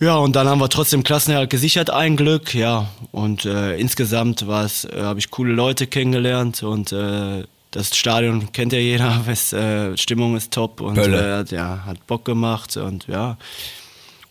Ja, 0.00 0.16
und 0.16 0.34
dann 0.36 0.48
haben 0.48 0.60
wir 0.60 0.68
trotzdem 0.68 1.04
Klassenerhalt 1.04 1.50
gesichert, 1.50 1.90
ein 1.90 2.16
Glück, 2.16 2.54
ja. 2.54 2.88
Und 3.12 3.44
äh, 3.44 3.76
insgesamt 3.76 4.46
war 4.46 4.64
es, 4.64 4.84
äh, 4.84 5.02
habe 5.02 5.18
ich 5.18 5.30
coole 5.30 5.52
Leute 5.52 5.86
kennengelernt 5.86 6.62
und 6.62 6.92
äh, 6.92 7.44
das 7.70 7.96
Stadion 7.96 8.52
kennt 8.52 8.72
ja 8.72 8.78
jeder, 8.78 9.24
es, 9.28 9.52
äh, 9.52 9.96
Stimmung 9.96 10.36
ist 10.36 10.52
top 10.52 10.80
und 10.80 10.98
äh, 10.98 11.44
ja, 11.44 11.84
hat 11.86 12.06
Bock 12.06 12.24
gemacht 12.24 12.76
und 12.76 13.06
ja. 13.06 13.36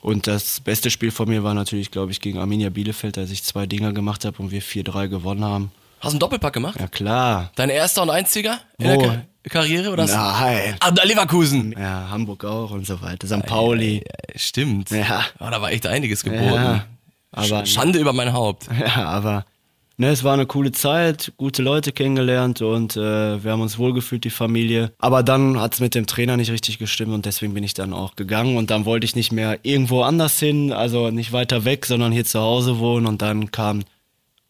Und 0.01 0.27
das 0.27 0.59
beste 0.59 0.91
Spiel 0.91 1.11
von 1.11 1.29
mir 1.29 1.43
war 1.43 1.53
natürlich, 1.53 1.89
glaube 1.89 2.11
ich, 2.11 2.19
gegen 2.19 2.37
Arminia 2.37 2.69
Bielefeld, 2.69 3.17
als 3.17 3.31
ich 3.31 3.41
zwei 3.43 3.65
Dinger 3.65 3.93
gemacht 3.93 4.25
habe 4.25 4.41
und 4.43 4.51
wir 4.51 4.61
4-3 4.61 5.07
gewonnen 5.07 5.45
haben. 5.45 5.71
Hast 6.01 6.11
du 6.11 6.15
einen 6.15 6.19
Doppelpack 6.19 6.51
gemacht? 6.51 6.77
Ja 6.77 6.87
klar. 6.87 7.51
Dein 7.55 7.69
erster 7.69 8.01
und 8.01 8.09
einziger 8.09 8.59
in 8.77 8.87
Wo? 8.87 9.15
Karriere 9.49 9.91
oder? 9.91 10.03
hast- 10.03 10.13
Nein. 10.15 10.75
Ah, 10.79 10.91
Leverkusen. 11.03 11.73
Ja, 11.77 12.07
Hamburg 12.09 12.45
auch 12.45 12.71
und 12.71 12.85
so 12.87 13.01
weiter. 13.01 13.27
St. 13.27 13.45
Pauli. 13.45 13.95
Ja, 13.97 14.39
stimmt. 14.39 14.89
Ja. 14.91 15.25
Oh, 15.39 15.47
da 15.51 15.61
war 15.61 15.71
echt 15.71 15.85
einiges 15.87 16.23
geboten. 16.23 16.45
Ja, 16.53 16.85
aber- 17.31 17.45
Sch- 17.63 17.65
Schande 17.67 17.99
über 17.99 18.13
mein 18.13 18.33
Haupt. 18.33 18.67
Ja, 18.79 19.05
aber 19.05 19.45
ne, 19.97 20.09
es 20.09 20.23
war 20.23 20.33
eine 20.33 20.45
coole 20.45 20.71
Zeit, 20.71 21.33
gute 21.37 21.61
Leute 21.61 21.91
kennengelernt 21.91 22.61
und 22.61 22.95
äh, 22.95 23.43
wir 23.43 23.51
haben 23.51 23.61
uns 23.61 23.77
wohlgefühlt, 23.77 24.23
die 24.23 24.29
Familie. 24.29 24.91
Aber 24.99 25.23
dann 25.23 25.59
hat 25.59 25.73
es 25.75 25.79
mit 25.79 25.93
dem 25.93 26.07
Trainer 26.07 26.37
nicht 26.37 26.51
richtig 26.51 26.79
gestimmt 26.79 27.13
und 27.13 27.25
deswegen 27.25 27.53
bin 27.53 27.63
ich 27.63 27.73
dann 27.73 27.93
auch 27.93 28.15
gegangen 28.15 28.57
und 28.57 28.71
dann 28.71 28.85
wollte 28.85 29.05
ich 29.05 29.15
nicht 29.15 29.31
mehr 29.31 29.59
irgendwo 29.63 30.01
anders 30.03 30.39
hin, 30.39 30.71
also 30.71 31.09
nicht 31.11 31.31
weiter 31.33 31.65
weg, 31.65 31.85
sondern 31.85 32.11
hier 32.11 32.25
zu 32.25 32.39
Hause 32.39 32.79
wohnen 32.79 33.05
und 33.05 33.21
dann 33.21 33.51
kam 33.51 33.83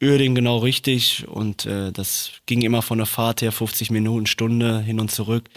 Uerdingen 0.04 0.36
genau 0.36 0.58
richtig 0.58 1.28
und 1.28 1.66
äh, 1.66 1.92
das 1.92 2.32
ging 2.46 2.62
immer 2.62 2.82
von 2.82 2.98
der 2.98 3.08
Fahrt 3.08 3.42
her 3.42 3.52
50 3.52 3.92
Minuten, 3.92 4.26
Stunde 4.26 4.80
hin 4.82 5.00
und 5.00 5.10
zurück 5.12 5.50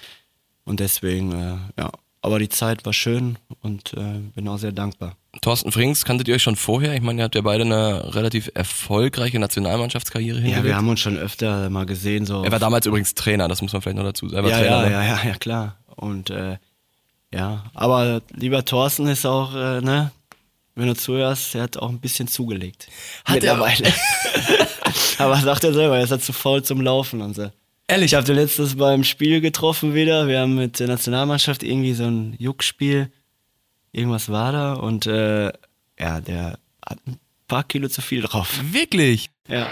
und 0.65 0.81
deswegen, 0.81 1.33
äh, 1.33 1.57
ja. 1.81 1.91
Aber 2.23 2.41
die 2.41 2.49
Zeit 2.49 2.85
war 2.85 2.93
schön 2.93 3.38
und 3.62 3.95
äh, 3.95 4.19
bin 4.35 4.49
auch 4.49 4.57
sehr 4.57 4.73
dankbar. 4.73 5.17
Thorsten 5.43 5.71
Frings, 5.71 6.05
kanntet 6.05 6.26
ihr 6.26 6.35
euch 6.35 6.43
schon 6.43 6.57
vorher? 6.57 6.93
Ich 6.95 7.00
meine, 7.00 7.21
ihr 7.21 7.25
habt 7.25 7.37
ja 7.37 7.41
beide 7.43 7.62
eine 7.62 8.15
relativ 8.17 8.50
erfolgreiche 8.55 9.38
Nationalmannschaftskarriere 9.38 10.38
Ja, 10.38 10.43
hingelegt. 10.43 10.65
wir 10.67 10.76
haben 10.76 10.88
uns 10.88 10.99
schon 10.99 11.17
öfter 11.19 11.71
mal 11.71 11.87
gesehen. 11.87 12.26
So 12.26 12.43
er 12.43 12.50
war 12.50 12.59
damals 12.59 12.85
übrigens 12.87 13.15
Trainer, 13.15 13.47
das 13.47 13.62
muss 13.62 13.73
man 13.73 13.81
vielleicht 13.83 13.99
noch 13.99 14.03
dazu 14.05 14.29
sagen. 14.29 14.49
Ja, 14.49 14.59
Trainer, 14.59 14.83
ja, 14.83 14.87
ne? 14.88 14.93
ja, 14.93 15.05
ja, 15.05 15.21
ja, 15.25 15.35
klar. 15.35 15.76
Und 15.95 16.31
äh, 16.31 16.57
Ja, 17.33 17.65
aber 17.75 18.23
lieber 18.35 18.65
Thorsten 18.65 19.07
ist 19.07 19.25
auch, 19.25 19.55
äh, 19.55 19.81
ne, 19.83 20.11
wenn 20.76 20.88
du 20.88 20.95
zuhörst, 20.95 21.54
er 21.54 21.62
hat 21.62 21.76
auch 21.78 21.88
ein 21.88 22.00
bisschen 22.00 22.28
zugelegt. 22.28 22.88
Hat 23.25 23.42
er? 23.42 23.56
mittlerweile. 23.56 23.92
aber 25.18 25.37
sagt 25.37 25.64
er 25.64 25.73
selber, 25.73 25.97
er 25.97 26.04
ist 26.04 26.11
halt 26.11 26.23
zu 26.23 26.33
faul 26.33 26.62
zum 26.62 26.80
Laufen 26.80 27.23
und 27.23 27.35
so. 27.35 27.50
Ehrlich? 27.88 28.12
Ich 28.12 28.14
habe 28.14 28.26
den 28.26 28.37
letztes 28.37 28.76
beim 28.76 29.02
Spiel 29.02 29.40
getroffen 29.40 29.95
wieder. 29.95 30.28
Wir 30.28 30.40
haben 30.40 30.54
mit 30.54 30.78
der 30.78 30.88
Nationalmannschaft 30.88 31.62
irgendwie 31.62 31.95
so 31.95 32.04
ein 32.04 32.37
Juckspiel. 32.38 33.11
Irgendwas 33.92 34.28
war 34.28 34.52
da 34.52 34.75
und 34.75 35.06
äh, 35.06 35.47
ja, 35.99 36.21
der 36.21 36.59
hat 36.85 36.99
ein 37.06 37.18
paar 37.49 37.64
Kilo 37.64 37.88
zu 37.88 38.02
viel 38.02 38.21
drauf. 38.21 38.61
Wirklich? 38.71 39.30
Ja. 39.49 39.69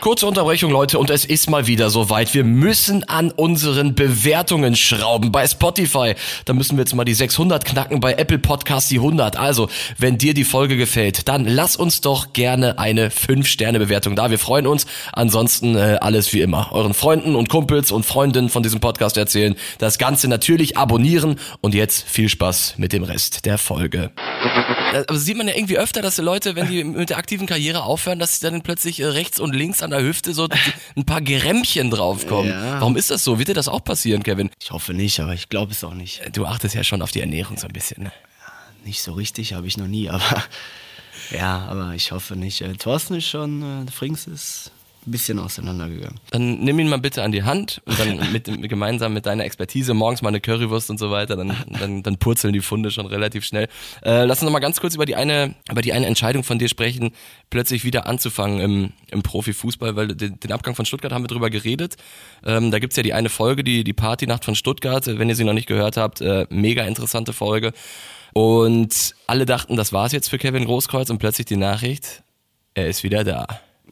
Kurze 0.00 0.26
Unterbrechung, 0.26 0.72
Leute, 0.72 0.98
und 0.98 1.08
es 1.08 1.24
ist 1.24 1.48
mal 1.48 1.68
wieder 1.68 1.88
soweit. 1.88 2.34
Wir 2.34 2.42
müssen 2.42 3.04
an 3.04 3.30
unseren 3.30 3.94
Bewertungen 3.94 4.74
schrauben. 4.74 5.30
Bei 5.30 5.46
Spotify, 5.46 6.14
da 6.44 6.52
müssen 6.52 6.76
wir 6.76 6.82
jetzt 6.82 6.94
mal 6.94 7.04
die 7.04 7.14
600 7.14 7.64
knacken, 7.64 8.00
bei 8.00 8.14
Apple 8.14 8.40
Podcast 8.40 8.90
die 8.90 8.96
100. 8.96 9.36
Also, 9.36 9.68
wenn 9.98 10.18
dir 10.18 10.34
die 10.34 10.42
Folge 10.42 10.76
gefällt, 10.76 11.28
dann 11.28 11.44
lass 11.44 11.76
uns 11.76 12.00
doch 12.00 12.32
gerne 12.32 12.78
eine 12.78 13.10
5-Sterne-Bewertung 13.10 14.16
da. 14.16 14.30
Wir 14.30 14.38
freuen 14.40 14.66
uns. 14.66 14.86
Ansonsten 15.12 15.76
äh, 15.76 15.98
alles 16.00 16.32
wie 16.32 16.40
immer. 16.40 16.72
Euren 16.72 16.92
Freunden 16.92 17.36
und 17.36 17.48
Kumpels 17.48 17.92
und 17.92 18.04
Freundinnen 18.04 18.48
von 18.48 18.64
diesem 18.64 18.80
Podcast 18.80 19.16
erzählen. 19.16 19.54
Das 19.78 19.98
Ganze 19.98 20.26
natürlich 20.26 20.76
abonnieren. 20.76 21.38
Und 21.60 21.74
jetzt 21.74 22.08
viel 22.08 22.28
Spaß 22.28 22.74
mit 22.78 22.92
dem 22.92 23.04
Rest 23.04 23.46
der 23.46 23.58
Folge. 23.58 24.10
Aber 24.92 25.18
sieht 25.18 25.36
man 25.36 25.48
ja 25.48 25.54
irgendwie 25.54 25.78
öfter, 25.78 26.02
dass 26.02 26.16
die 26.16 26.22
Leute, 26.22 26.56
wenn 26.56 26.68
die 26.68 26.84
mit 26.84 27.10
der 27.10 27.18
aktiven 27.18 27.46
Karriere 27.46 27.84
aufhören, 27.84 28.18
dass 28.18 28.40
sie 28.40 28.50
dann 28.50 28.62
plötzlich 28.62 29.00
äh, 29.00 29.03
rechts 29.12 29.40
und 29.40 29.54
links 29.54 29.82
an 29.82 29.90
der 29.90 30.02
Hüfte 30.02 30.32
so 30.32 30.48
ein 30.96 31.04
paar 31.04 31.20
Gerämmchen 31.20 31.90
draufkommen. 31.90 32.50
Ja. 32.50 32.80
Warum 32.80 32.96
ist 32.96 33.10
das 33.10 33.24
so? 33.24 33.38
Wird 33.38 33.48
dir 33.48 33.54
das 33.54 33.68
auch 33.68 33.84
passieren, 33.84 34.22
Kevin? 34.22 34.50
Ich 34.62 34.70
hoffe 34.70 34.94
nicht, 34.94 35.20
aber 35.20 35.34
ich 35.34 35.48
glaube 35.48 35.72
es 35.72 35.84
auch 35.84 35.94
nicht. 35.94 36.22
Du 36.36 36.46
achtest 36.46 36.74
ja 36.74 36.84
schon 36.84 37.02
auf 37.02 37.10
die 37.10 37.20
Ernährung 37.20 37.56
so 37.56 37.66
ein 37.66 37.72
bisschen. 37.72 38.04
Ne? 38.04 38.12
Nicht 38.84 39.02
so 39.02 39.12
richtig, 39.12 39.52
habe 39.52 39.66
ich 39.66 39.76
noch 39.76 39.86
nie, 39.88 40.08
aber 40.08 40.44
ja, 41.30 41.66
aber 41.66 41.94
ich 41.94 42.12
hoffe 42.12 42.36
nicht. 42.36 42.60
Äh, 42.62 42.74
Thorsten 42.74 43.14
ist 43.14 43.26
schon, 43.26 43.86
äh, 43.86 43.90
Frings 43.90 44.26
ist 44.26 44.72
ein 45.06 45.10
bisschen 45.10 45.38
auseinandergegangen. 45.38 46.18
Dann 46.30 46.60
nimm 46.60 46.78
ihn 46.78 46.88
mal 46.88 46.98
bitte 46.98 47.22
an 47.22 47.32
die 47.32 47.42
Hand 47.42 47.82
und 47.84 47.98
dann 47.98 48.32
mit, 48.32 48.46
gemeinsam 48.68 49.14
mit 49.14 49.26
deiner 49.26 49.44
Expertise 49.44 49.94
morgens 49.94 50.22
mal 50.22 50.28
eine 50.28 50.40
Currywurst 50.40 50.90
und 50.90 50.98
so 50.98 51.10
weiter, 51.10 51.36
dann, 51.36 51.56
dann, 51.78 52.02
dann 52.02 52.16
purzeln 52.16 52.52
die 52.52 52.60
Funde 52.60 52.90
schon 52.90 53.06
relativ 53.06 53.44
schnell. 53.44 53.68
Äh, 54.04 54.24
lass 54.24 54.38
uns 54.38 54.44
noch 54.44 54.52
mal 54.52 54.60
ganz 54.60 54.80
kurz 54.80 54.94
über 54.94 55.06
die 55.06 55.16
eine, 55.16 55.54
über 55.70 55.82
die 55.82 55.92
eine 55.92 56.06
Entscheidung 56.06 56.44
von 56.44 56.58
dir 56.58 56.68
sprechen, 56.68 57.12
plötzlich 57.50 57.84
wieder 57.84 58.06
anzufangen 58.06 58.60
im, 58.60 58.92
im 59.10 59.22
Profifußball, 59.22 59.96
weil 59.96 60.08
den, 60.08 60.40
den 60.40 60.52
Abgang 60.52 60.74
von 60.74 60.86
Stuttgart 60.86 61.12
haben 61.12 61.24
wir 61.24 61.28
drüber 61.28 61.50
geredet. 61.50 61.96
Ähm, 62.44 62.70
da 62.70 62.78
gibt's 62.78 62.96
ja 62.96 63.02
die 63.02 63.14
eine 63.14 63.28
Folge, 63.28 63.64
die, 63.64 63.84
die 63.84 63.92
Partynacht 63.92 64.44
von 64.44 64.54
Stuttgart, 64.54 65.06
wenn 65.06 65.28
ihr 65.28 65.36
sie 65.36 65.44
noch 65.44 65.52
nicht 65.52 65.68
gehört 65.68 65.96
habt, 65.96 66.20
äh, 66.20 66.46
mega 66.50 66.84
interessante 66.84 67.32
Folge. 67.32 67.72
Und 68.32 69.14
alle 69.28 69.46
dachten, 69.46 69.76
das 69.76 69.92
war's 69.92 70.12
jetzt 70.12 70.28
für 70.28 70.38
Kevin 70.38 70.64
Großkreuz 70.64 71.08
und 71.10 71.18
plötzlich 71.18 71.46
die 71.46 71.56
Nachricht, 71.56 72.24
er 72.74 72.88
ist 72.88 73.04
wieder 73.04 73.22
da. 73.22 73.46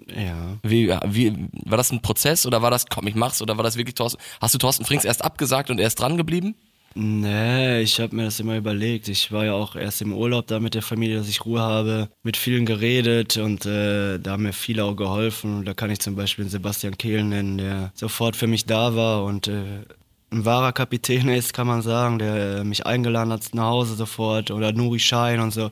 Ja. 0.09 0.59
Wie, 0.62 0.88
wie, 1.06 1.49
war 1.64 1.76
das 1.76 1.92
ein 1.92 2.02
Prozess 2.02 2.47
oder 2.47 2.62
war 2.62 2.71
das, 2.71 2.87
komm, 2.87 3.06
ich 3.06 3.14
mach's, 3.14 3.42
oder 3.42 3.56
war 3.56 3.64
das 3.64 3.76
wirklich 3.76 3.94
Thorsten, 3.94 4.21
hast 4.40 4.54
du 4.54 4.59
Thorsten 4.59 4.85
Frings 4.85 5.04
erst 5.04 5.25
abgesagt 5.25 5.71
und 5.71 5.78
er 5.78 5.87
ist 5.87 6.00
dran 6.00 6.16
geblieben? 6.16 6.54
Nee, 6.94 7.80
ich 7.80 8.00
habe 8.00 8.14
mir 8.14 8.25
das 8.25 8.38
immer 8.38 8.56
überlegt. 8.56 9.09
Ich 9.09 9.32
war 9.32 9.47
ja 9.47 9.54
auch 9.54 9.76
erst 9.76 10.02
im 10.02 10.12
Urlaub 10.12 10.47
da 10.47 10.61
mit 10.61 10.75
der 10.75 10.82
Familie, 10.82 11.16
dass 11.16 11.28
ich 11.28 11.44
Ruhe 11.47 11.61
habe, 11.61 12.11
mit 12.23 12.37
vielen 12.37 12.66
geredet 12.66 13.38
und 13.38 13.64
äh, 13.64 14.18
da 14.18 14.32
haben 14.32 14.42
mir 14.42 14.52
viele 14.52 14.85
auch 14.85 14.94
geholfen. 14.94 15.64
Da 15.64 15.73
kann 15.73 15.90
ich 15.90 16.00
zum 16.00 16.16
Beispiel 16.16 16.49
Sebastian 16.49 16.99
Kehl 16.99 17.25
nennen, 17.25 17.56
der 17.59 17.92
sofort 17.94 18.37
für 18.37 18.47
mich 18.47 18.66
da 18.66 18.94
war 18.94 19.25
und 19.25 19.49
äh, 19.49 19.85
ein 20.32 20.44
wahrer 20.44 20.73
Kapitän 20.73 21.28
ist, 21.28 21.52
kann 21.52 21.66
man 21.66 21.82
sagen, 21.82 22.18
der 22.18 22.59
äh, 22.59 22.64
mich 22.64 22.87
eingeladen 22.87 23.32
hat 23.32 23.42
nach 23.54 23.66
Hause 23.66 23.94
sofort 23.94 24.50
oder 24.50 24.73
Nuri 24.73 24.99
Schein 24.99 25.40
und 25.40 25.52
so, 25.52 25.71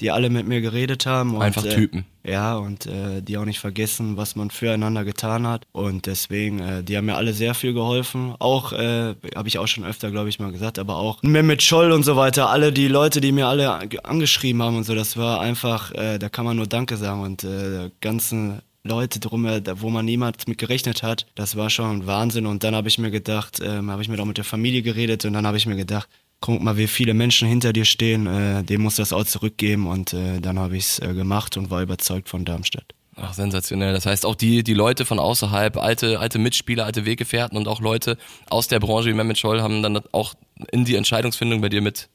die 0.00 0.10
alle 0.10 0.30
mit 0.30 0.46
mir 0.48 0.60
geredet 0.60 1.06
haben. 1.06 1.34
Und, 1.34 1.42
Einfach 1.42 1.64
äh, 1.64 1.74
Typen. 1.74 2.04
Ja, 2.24 2.56
und 2.56 2.86
äh, 2.86 3.20
die 3.22 3.36
auch 3.36 3.44
nicht 3.44 3.60
vergessen, 3.60 4.16
was 4.16 4.36
man 4.36 4.50
füreinander 4.50 5.04
getan 5.04 5.46
hat. 5.46 5.66
Und 5.72 6.06
deswegen, 6.06 6.60
äh, 6.60 6.82
die 6.82 6.96
haben 6.96 7.06
mir 7.06 7.16
alle 7.16 7.32
sehr 7.32 7.54
viel 7.54 7.72
geholfen. 7.72 8.34
Auch, 8.38 8.72
äh, 8.72 9.14
habe 9.34 9.48
ich 9.48 9.58
auch 9.58 9.66
schon 9.68 9.84
öfter, 9.84 10.10
glaube 10.10 10.28
ich, 10.28 10.38
mal 10.40 10.50
gesagt, 10.52 10.78
aber 10.78 10.96
auch 10.96 11.22
Mehmet 11.22 11.62
Scholl 11.62 11.92
und 11.92 12.04
so 12.04 12.16
weiter. 12.16 12.50
Alle 12.50 12.72
die 12.72 12.88
Leute, 12.88 13.20
die 13.20 13.32
mir 13.32 13.46
alle 13.48 13.70
ange- 13.70 13.98
angeschrieben 14.04 14.62
haben 14.62 14.76
und 14.76 14.84
so, 14.84 14.94
das 14.94 15.16
war 15.16 15.40
einfach, 15.40 15.92
äh, 15.92 16.18
da 16.18 16.28
kann 16.28 16.44
man 16.44 16.56
nur 16.56 16.66
Danke 16.66 16.96
sagen. 16.96 17.20
Und 17.22 17.44
äh, 17.44 17.90
ganzen 18.00 18.60
Leute 18.84 19.20
drum, 19.20 19.46
äh, 19.46 19.62
wo 19.80 19.90
man 19.90 20.04
niemals 20.04 20.46
mit 20.48 20.58
gerechnet 20.58 21.02
hat, 21.04 21.26
das 21.36 21.54
war 21.56 21.70
schon 21.70 22.06
Wahnsinn. 22.06 22.46
Und 22.46 22.64
dann 22.64 22.74
habe 22.74 22.88
ich 22.88 22.98
mir 22.98 23.10
gedacht, 23.12 23.60
ähm, 23.64 23.90
habe 23.90 24.02
ich 24.02 24.08
mir 24.08 24.18
auch 24.20 24.24
mit 24.24 24.38
der 24.38 24.44
Familie 24.44 24.82
geredet 24.82 25.24
und 25.24 25.32
dann 25.34 25.46
habe 25.46 25.56
ich 25.56 25.66
mir 25.66 25.76
gedacht, 25.76 26.08
guck 26.42 26.60
mal, 26.60 26.76
wie 26.76 26.86
viele 26.88 27.14
Menschen 27.14 27.48
hinter 27.48 27.72
dir 27.72 27.86
stehen, 27.86 28.26
äh, 28.26 28.62
dem 28.62 28.82
muss 28.82 28.96
das 28.96 29.14
auch 29.14 29.24
zurückgeben 29.24 29.86
und 29.86 30.12
äh, 30.12 30.40
dann 30.40 30.58
habe 30.58 30.76
ich 30.76 30.84
es 30.84 30.98
äh, 30.98 31.14
gemacht 31.14 31.56
und 31.56 31.70
war 31.70 31.80
überzeugt 31.80 32.28
von 32.28 32.44
Darmstadt. 32.44 32.94
Ach, 33.16 33.32
sensationell. 33.32 33.92
Das 33.92 34.06
heißt, 34.06 34.24
auch 34.24 34.34
die, 34.34 34.62
die 34.62 34.74
Leute 34.74 35.04
von 35.04 35.18
außerhalb, 35.18 35.76
alte, 35.76 36.18
alte 36.18 36.38
Mitspieler, 36.38 36.84
alte 36.84 37.04
Weggefährten 37.04 37.56
und 37.56 37.68
auch 37.68 37.80
Leute 37.80 38.16
aus 38.48 38.68
der 38.68 38.80
Branche 38.80 39.10
wie 39.10 39.14
Mehmet 39.14 39.38
Scholl 39.38 39.62
haben 39.62 39.82
dann 39.82 40.00
auch 40.12 40.34
in 40.70 40.84
die 40.84 40.96
Entscheidungsfindung 40.96 41.60
bei 41.60 41.68
dir 41.68 41.82
mit. 41.82 42.08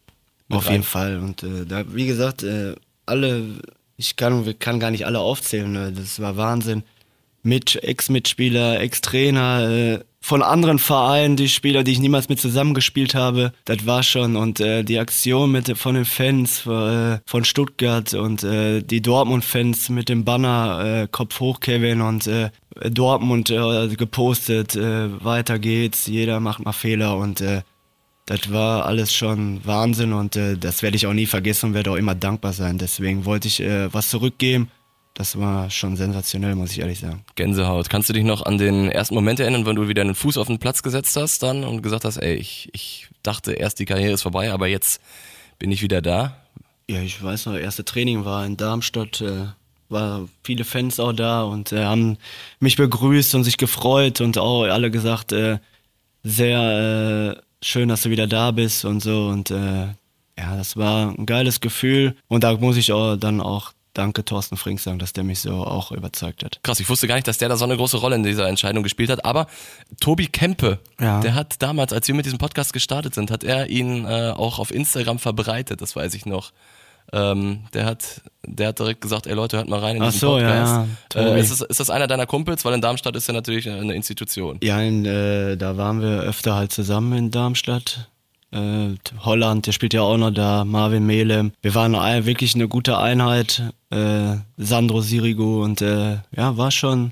mit 0.48 0.58
Auf 0.58 0.66
rein. 0.66 0.74
jeden 0.74 0.84
Fall. 0.84 1.20
Und 1.20 1.44
äh, 1.44 1.66
da, 1.66 1.84
wie 1.94 2.08
gesagt, 2.08 2.44
äh, 2.44 2.76
alle, 3.06 3.46
ich 3.96 4.16
kann, 4.16 4.58
kann 4.60 4.80
gar 4.80 4.92
nicht 4.92 5.06
alle 5.06 5.20
aufzählen. 5.20 5.72
Ne? 5.72 5.92
Das 5.92 6.20
war 6.20 6.36
Wahnsinn. 6.36 6.84
Mit 7.44 7.82
Ex-Mitspieler, 7.84 8.82
Ex-Trainer, 8.82 9.70
äh, 9.70 10.00
von 10.28 10.42
anderen 10.42 10.78
Vereinen, 10.78 11.38
die 11.38 11.48
Spieler, 11.48 11.86
die 11.86 11.94
ich 11.94 12.00
niemals 12.00 12.28
mit 12.28 12.42
zusammengespielt 12.42 13.16
habe, 13.16 13.54
das 13.64 13.86
war 13.86 14.04
schon. 14.04 14.36
Und 14.36 14.60
äh, 14.60 14.84
die 14.84 15.00
Aktion 15.00 15.54
mit 15.54 15.78
von 15.78 15.96
den 15.96 16.04
Fans 16.04 16.66
äh, 16.66 17.20
von 17.26 17.46
Stuttgart 17.46 18.14
und 18.14 18.44
äh, 18.44 18.82
die 18.82 19.02
Dortmund-Fans 19.02 19.88
mit 19.88 20.10
dem 20.10 20.26
Banner 20.26 21.04
äh, 21.04 21.08
Kopf 21.10 21.40
hoch, 21.40 21.62
Kevin 21.62 22.02
und 22.02 22.28
äh, 22.28 22.50
Dortmund 22.90 23.50
äh, 23.50 23.88
gepostet, 23.96 24.76
äh, 24.76 25.24
weiter 25.24 25.60
geht's, 25.60 26.08
jeder 26.08 26.42
macht 26.42 26.66
mal 26.66 26.74
Fehler 26.74 27.16
und 27.16 27.40
äh, 27.40 27.62
das 28.26 28.52
war 28.52 28.86
alles 28.86 29.14
schon 29.14 29.62
Wahnsinn 29.66 30.12
und 30.12 30.36
äh, 30.36 30.58
das 30.58 30.84
werde 30.84 30.98
ich 30.98 31.08
auch 31.08 31.14
nie 31.14 31.26
vergessen 31.26 31.68
und 31.68 31.74
werde 31.74 31.92
auch 31.92 31.96
immer 31.96 32.16
dankbar 32.16 32.52
sein. 32.52 32.78
Deswegen 32.78 33.24
wollte 33.24 33.48
ich 33.48 33.62
äh, 33.62 33.92
was 33.94 34.10
zurückgeben. 34.10 34.70
Das 35.18 35.40
war 35.40 35.72
schon 35.72 35.96
sensationell, 35.96 36.54
muss 36.54 36.74
ich 36.74 36.80
ehrlich 36.80 37.00
sagen. 37.00 37.26
Gänsehaut. 37.34 37.90
Kannst 37.90 38.08
du 38.08 38.14
dich 38.14 38.24
noch 38.24 38.46
an 38.46 38.60
den 38.60 38.92
ersten 38.92 39.16
Moment 39.16 39.40
erinnern, 39.40 39.66
wenn 39.66 39.76
du 39.76 39.88
wieder 39.88 40.04
einen 40.04 40.14
Fuß 40.14 40.38
auf 40.38 40.46
den 40.46 40.60
Platz 40.60 40.84
gesetzt 40.84 41.16
hast 41.16 41.42
dann 41.42 41.64
und 41.64 41.82
gesagt 41.82 42.06
hast, 42.06 42.18
ey, 42.18 42.36
ich, 42.36 42.70
ich 42.72 43.08
dachte 43.24 43.54
erst 43.54 43.80
die 43.80 43.86
Karriere 43.86 44.14
ist 44.14 44.22
vorbei, 44.22 44.52
aber 44.52 44.68
jetzt 44.68 45.02
bin 45.58 45.72
ich 45.72 45.82
wieder 45.82 46.04
da? 46.04 46.38
Ja, 46.88 47.02
ich 47.02 47.22
weiß 47.24 47.48
noch, 47.48 47.56
erste 47.56 47.84
Training 47.84 48.26
war 48.26 48.46
in 48.46 48.58
Darmstadt, 48.58 49.22
äh, 49.22 49.48
war 49.90 50.30
viele 50.44 50.66
Fans 50.66 51.00
auch 51.00 51.14
da 51.14 51.42
und 51.42 51.72
äh, 51.72 51.84
haben 51.84 52.20
mich 52.60 52.76
begrüßt 52.76 53.34
und 53.34 53.44
sich 53.44 53.58
gefreut 53.58 54.22
und 54.22 54.38
auch 54.38 54.66
alle 54.66 54.92
gesagt, 54.92 55.32
äh, 55.32 55.58
sehr 56.22 57.40
äh, 57.40 57.66
schön, 57.66 57.90
dass 57.90 58.04
du 58.04 58.12
wieder 58.12 58.28
da 58.28 58.52
bist 58.52 58.86
und 58.86 59.00
so 59.00 59.30
und 59.30 59.50
äh, 59.50 59.88
ja, 60.38 60.56
das 60.56 60.78
war 60.78 61.10
ein 61.10 61.26
geiles 61.26 61.60
Gefühl 61.60 62.16
und 62.28 62.44
da 62.44 62.56
muss 62.56 62.78
ich 62.78 62.92
auch 62.92 63.16
dann 63.16 63.42
auch 63.42 63.74
Danke 63.98 64.24
Thorsten 64.24 64.58
Frink 64.58 64.80
sagen, 64.80 65.00
dass 65.00 65.12
der 65.14 65.24
mich 65.24 65.40
so 65.40 65.54
auch 65.66 65.92
überzeugt 65.92 66.44
hat. 66.44 66.60
Krass, 66.64 66.80
ich 66.80 66.88
wusste 66.88 67.08
gar 67.08 67.16
nicht, 67.16 67.28
dass 67.28 67.40
der 67.40 67.50
da 67.50 67.58
so 67.58 67.66
eine 67.66 67.76
große 67.78 67.98
Rolle 67.98 68.16
in 68.16 68.22
dieser 68.24 68.48
Entscheidung 68.48 68.84
gespielt 68.84 69.10
hat. 69.10 69.26
Aber 69.26 69.48
Tobi 70.00 70.28
Kempe, 70.28 70.78
Ja. 71.00 71.20
der 71.22 71.34
hat 71.34 71.56
damals, 71.64 71.94
als 71.94 72.08
wir 72.08 72.14
mit 72.14 72.26
diesem 72.26 72.38
Podcast 72.38 72.74
gestartet 72.74 73.16
sind, 73.16 73.32
hat 73.32 73.44
er 73.44 73.70
ihn 73.70 74.06
äh, 74.06 74.34
auch 74.36 74.60
auf 74.60 74.72
Instagram 74.72 75.18
verbreitet, 75.18 75.82
das 75.82 75.96
weiß 75.96 76.14
ich 76.14 76.28
noch. 76.28 76.52
Ähm, 77.14 77.62
der 77.74 77.86
hat, 77.86 78.22
der 78.46 78.68
hat 78.68 78.80
direkt 78.80 79.00
gesagt, 79.02 79.28
ey 79.28 79.34
Leute, 79.34 79.56
hört 79.58 79.70
mal 79.70 79.80
rein 79.80 79.96
in 79.96 80.02
Ach 80.04 80.08
diesen 80.08 80.20
so, 80.20 80.38
ja, 80.40 80.46
Podcast. 80.48 80.72
ja, 80.74 80.88
Tobi. 81.24 81.26
äh, 81.26 81.40
ist, 81.40 81.52
das, 81.52 81.62
ist 81.62 81.80
das 81.80 81.90
einer 81.90 82.06
deiner 82.08 82.26
Kumpels? 82.26 82.66
Weil 82.66 82.74
in 82.74 82.82
Darmstadt 82.82 83.16
ist 83.16 83.30
er 83.30 83.34
natürlich 83.34 83.68
eine 83.70 83.96
Institution. 83.96 84.60
Ja, 84.62 84.80
in, 84.82 85.06
äh, 85.06 85.56
da 85.56 85.78
waren 85.78 86.02
wir 86.02 86.20
öfter 86.22 86.56
halt 86.56 86.72
zusammen 86.74 87.18
in 87.18 87.32
Darmstadt. 87.32 88.10
Äh, 88.52 88.96
Holland, 89.20 89.68
der 89.68 89.72
spielt 89.74 89.94
ja 89.94 90.02
auch 90.02 90.18
noch 90.18 90.32
da, 90.32 90.64
Marvin 90.66 91.06
Melem. 91.06 91.52
Wir 91.62 91.76
waren 91.76 91.96
ein, 91.96 92.26
wirklich 92.26 92.56
eine 92.56 92.68
gute 92.68 92.98
Einheit. 92.98 93.62
Äh, 93.90 94.38
Sandro 94.58 95.02
Sirigu 95.02 95.64
und 95.64 95.82
äh, 95.82 96.18
ja, 96.36 96.58
war 96.58 96.72
schon, 96.72 97.12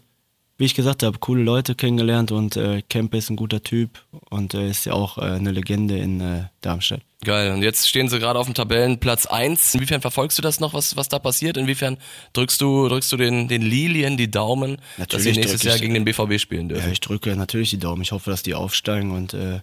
wie 0.58 0.65
ich 0.65 0.75
gesagt 0.75 1.04
habe, 1.04 1.20
coole 1.20 1.44
Leute 1.44 1.75
kennengelernt 1.75 2.32
und 2.32 2.56
äh, 2.58 2.82
Kempe 2.88 3.18
ist 3.18 3.30
ein 3.30 3.36
guter 3.36 3.62
Typ 3.63 4.01
und 4.30 4.54
äh, 4.54 4.70
ist 4.70 4.86
ja 4.86 4.94
auch 4.94 5.18
äh, 5.18 5.22
eine 5.22 5.51
Legende 5.51 5.98
in 5.98 6.22
äh, 6.22 6.44
Darmstadt. 6.62 7.01
Geil. 7.24 7.51
Und 7.54 7.63
jetzt 7.63 7.89
stehen 7.89 8.08
sie 8.08 8.20
gerade 8.20 8.38
auf 8.39 8.46
dem 8.46 8.54
Tabellenplatz 8.54 9.25
1. 9.25 9.74
Inwiefern 9.75 10.00
verfolgst 10.01 10.38
du 10.38 10.42
das 10.42 10.60
noch, 10.60 10.74
was, 10.74 10.96
was 10.96 11.10
da 11.10 11.18
passiert? 11.20 11.58
Inwiefern 11.58 11.98
drückst 12.34 12.62
du, 12.62 12.88
drückst 12.88 13.12
du 13.12 13.18
den, 13.18 13.48
den 13.48 13.62
Lilien 13.62 14.15
die 14.15 14.30
Daumen, 14.30 14.75
dass 14.98 15.00
Natürlich 15.00 15.24
sie 15.34 15.39
nächstes 15.39 15.62
ich- 15.63 15.68
Jahr 15.68 15.80
gegen 15.80 15.94
den 15.96 16.06
BVB 16.06 16.39
spielen 16.39 16.70
dürfen? 16.70 16.86
Ja, 16.86 16.92
ich 16.92 17.00
drücke 17.00 17.36
natürlich 17.36 17.72
die 17.72 17.80
Daumen. 17.80 18.01
Ich 18.04 18.12
hoffe, 18.12 18.30
dass 18.30 18.44
die 18.44 18.54
aufsteigen 18.54 19.12
und 19.12 19.34
äh, 19.34 19.62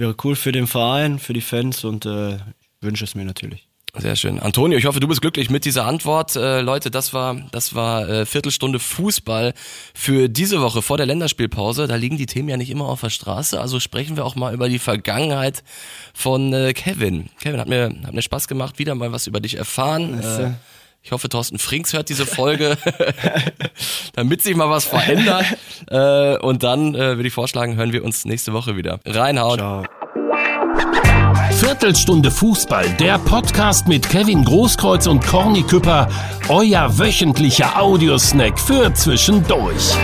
wäre 0.00 0.16
cool 0.24 0.34
für 0.34 0.52
den 0.52 0.66
Verein, 0.66 1.18
für 1.18 1.32
die 1.32 1.40
Fans 1.40 1.84
und 1.84 2.06
äh, 2.06 2.34
ich 2.34 2.40
wünsche 2.80 3.04
es 3.04 3.14
mir 3.14 3.24
natürlich. 3.24 3.68
Sehr 3.96 4.14
schön. 4.14 4.38
Antonio, 4.38 4.78
ich 4.78 4.86
hoffe, 4.86 5.00
du 5.00 5.08
bist 5.08 5.20
glücklich 5.20 5.50
mit 5.50 5.64
dieser 5.64 5.84
Antwort. 5.84 6.36
Äh, 6.36 6.60
Leute, 6.60 6.90
das 6.90 7.12
war, 7.12 7.34
das 7.50 7.74
war 7.74 8.08
äh, 8.08 8.24
Viertelstunde 8.24 8.78
Fußball 8.78 9.52
für 9.94 10.28
diese 10.28 10.60
Woche 10.60 10.80
vor 10.80 10.96
der 10.96 11.06
Länderspielpause. 11.06 11.88
Da 11.88 11.96
liegen 11.96 12.16
die 12.16 12.26
Themen 12.26 12.48
ja 12.48 12.56
nicht 12.56 12.70
immer 12.70 12.86
auf 12.86 13.00
der 13.00 13.10
Straße. 13.10 13.60
Also 13.60 13.80
sprechen 13.80 14.16
wir 14.16 14.24
auch 14.24 14.36
mal 14.36 14.54
über 14.54 14.68
die 14.68 14.78
Vergangenheit 14.78 15.64
von 16.14 16.52
äh, 16.52 16.72
Kevin. 16.72 17.30
Kevin, 17.40 17.58
hat 17.58 17.68
mir, 17.68 17.92
hat 18.04 18.14
mir 18.14 18.22
Spaß 18.22 18.46
gemacht, 18.46 18.78
wieder 18.78 18.94
mal 18.94 19.10
was 19.10 19.26
über 19.26 19.40
dich 19.40 19.56
erfahren. 19.56 20.20
Äh, 20.20 20.52
ich 21.02 21.12
hoffe, 21.12 21.28
Thorsten 21.28 21.58
Frings 21.58 21.92
hört 21.92 22.08
diese 22.08 22.26
Folge, 22.26 22.76
damit 24.14 24.42
sich 24.42 24.54
mal 24.54 24.68
was 24.68 24.84
verändert. 24.84 25.44
Äh, 25.90 26.36
und 26.38 26.62
dann 26.62 26.94
äh, 26.94 27.16
würde 27.16 27.26
ich 27.26 27.34
vorschlagen, 27.34 27.76
hören 27.76 27.92
wir 27.92 28.04
uns 28.04 28.24
nächste 28.24 28.52
Woche 28.52 28.76
wieder. 28.76 29.00
Reinhauen. 29.06 29.58
Ciao. 29.58 29.84
Viertelstunde 31.52 32.30
Fußball, 32.30 32.88
der 32.98 33.18
Podcast 33.18 33.88
mit 33.88 34.08
Kevin 34.08 34.44
Großkreuz 34.44 35.06
und 35.06 35.26
Corny 35.26 35.62
Küpper, 35.62 36.08
euer 36.48 36.98
wöchentlicher 36.98 37.80
Audiosnack 37.80 38.58
für 38.58 38.92
zwischendurch. 38.94 39.96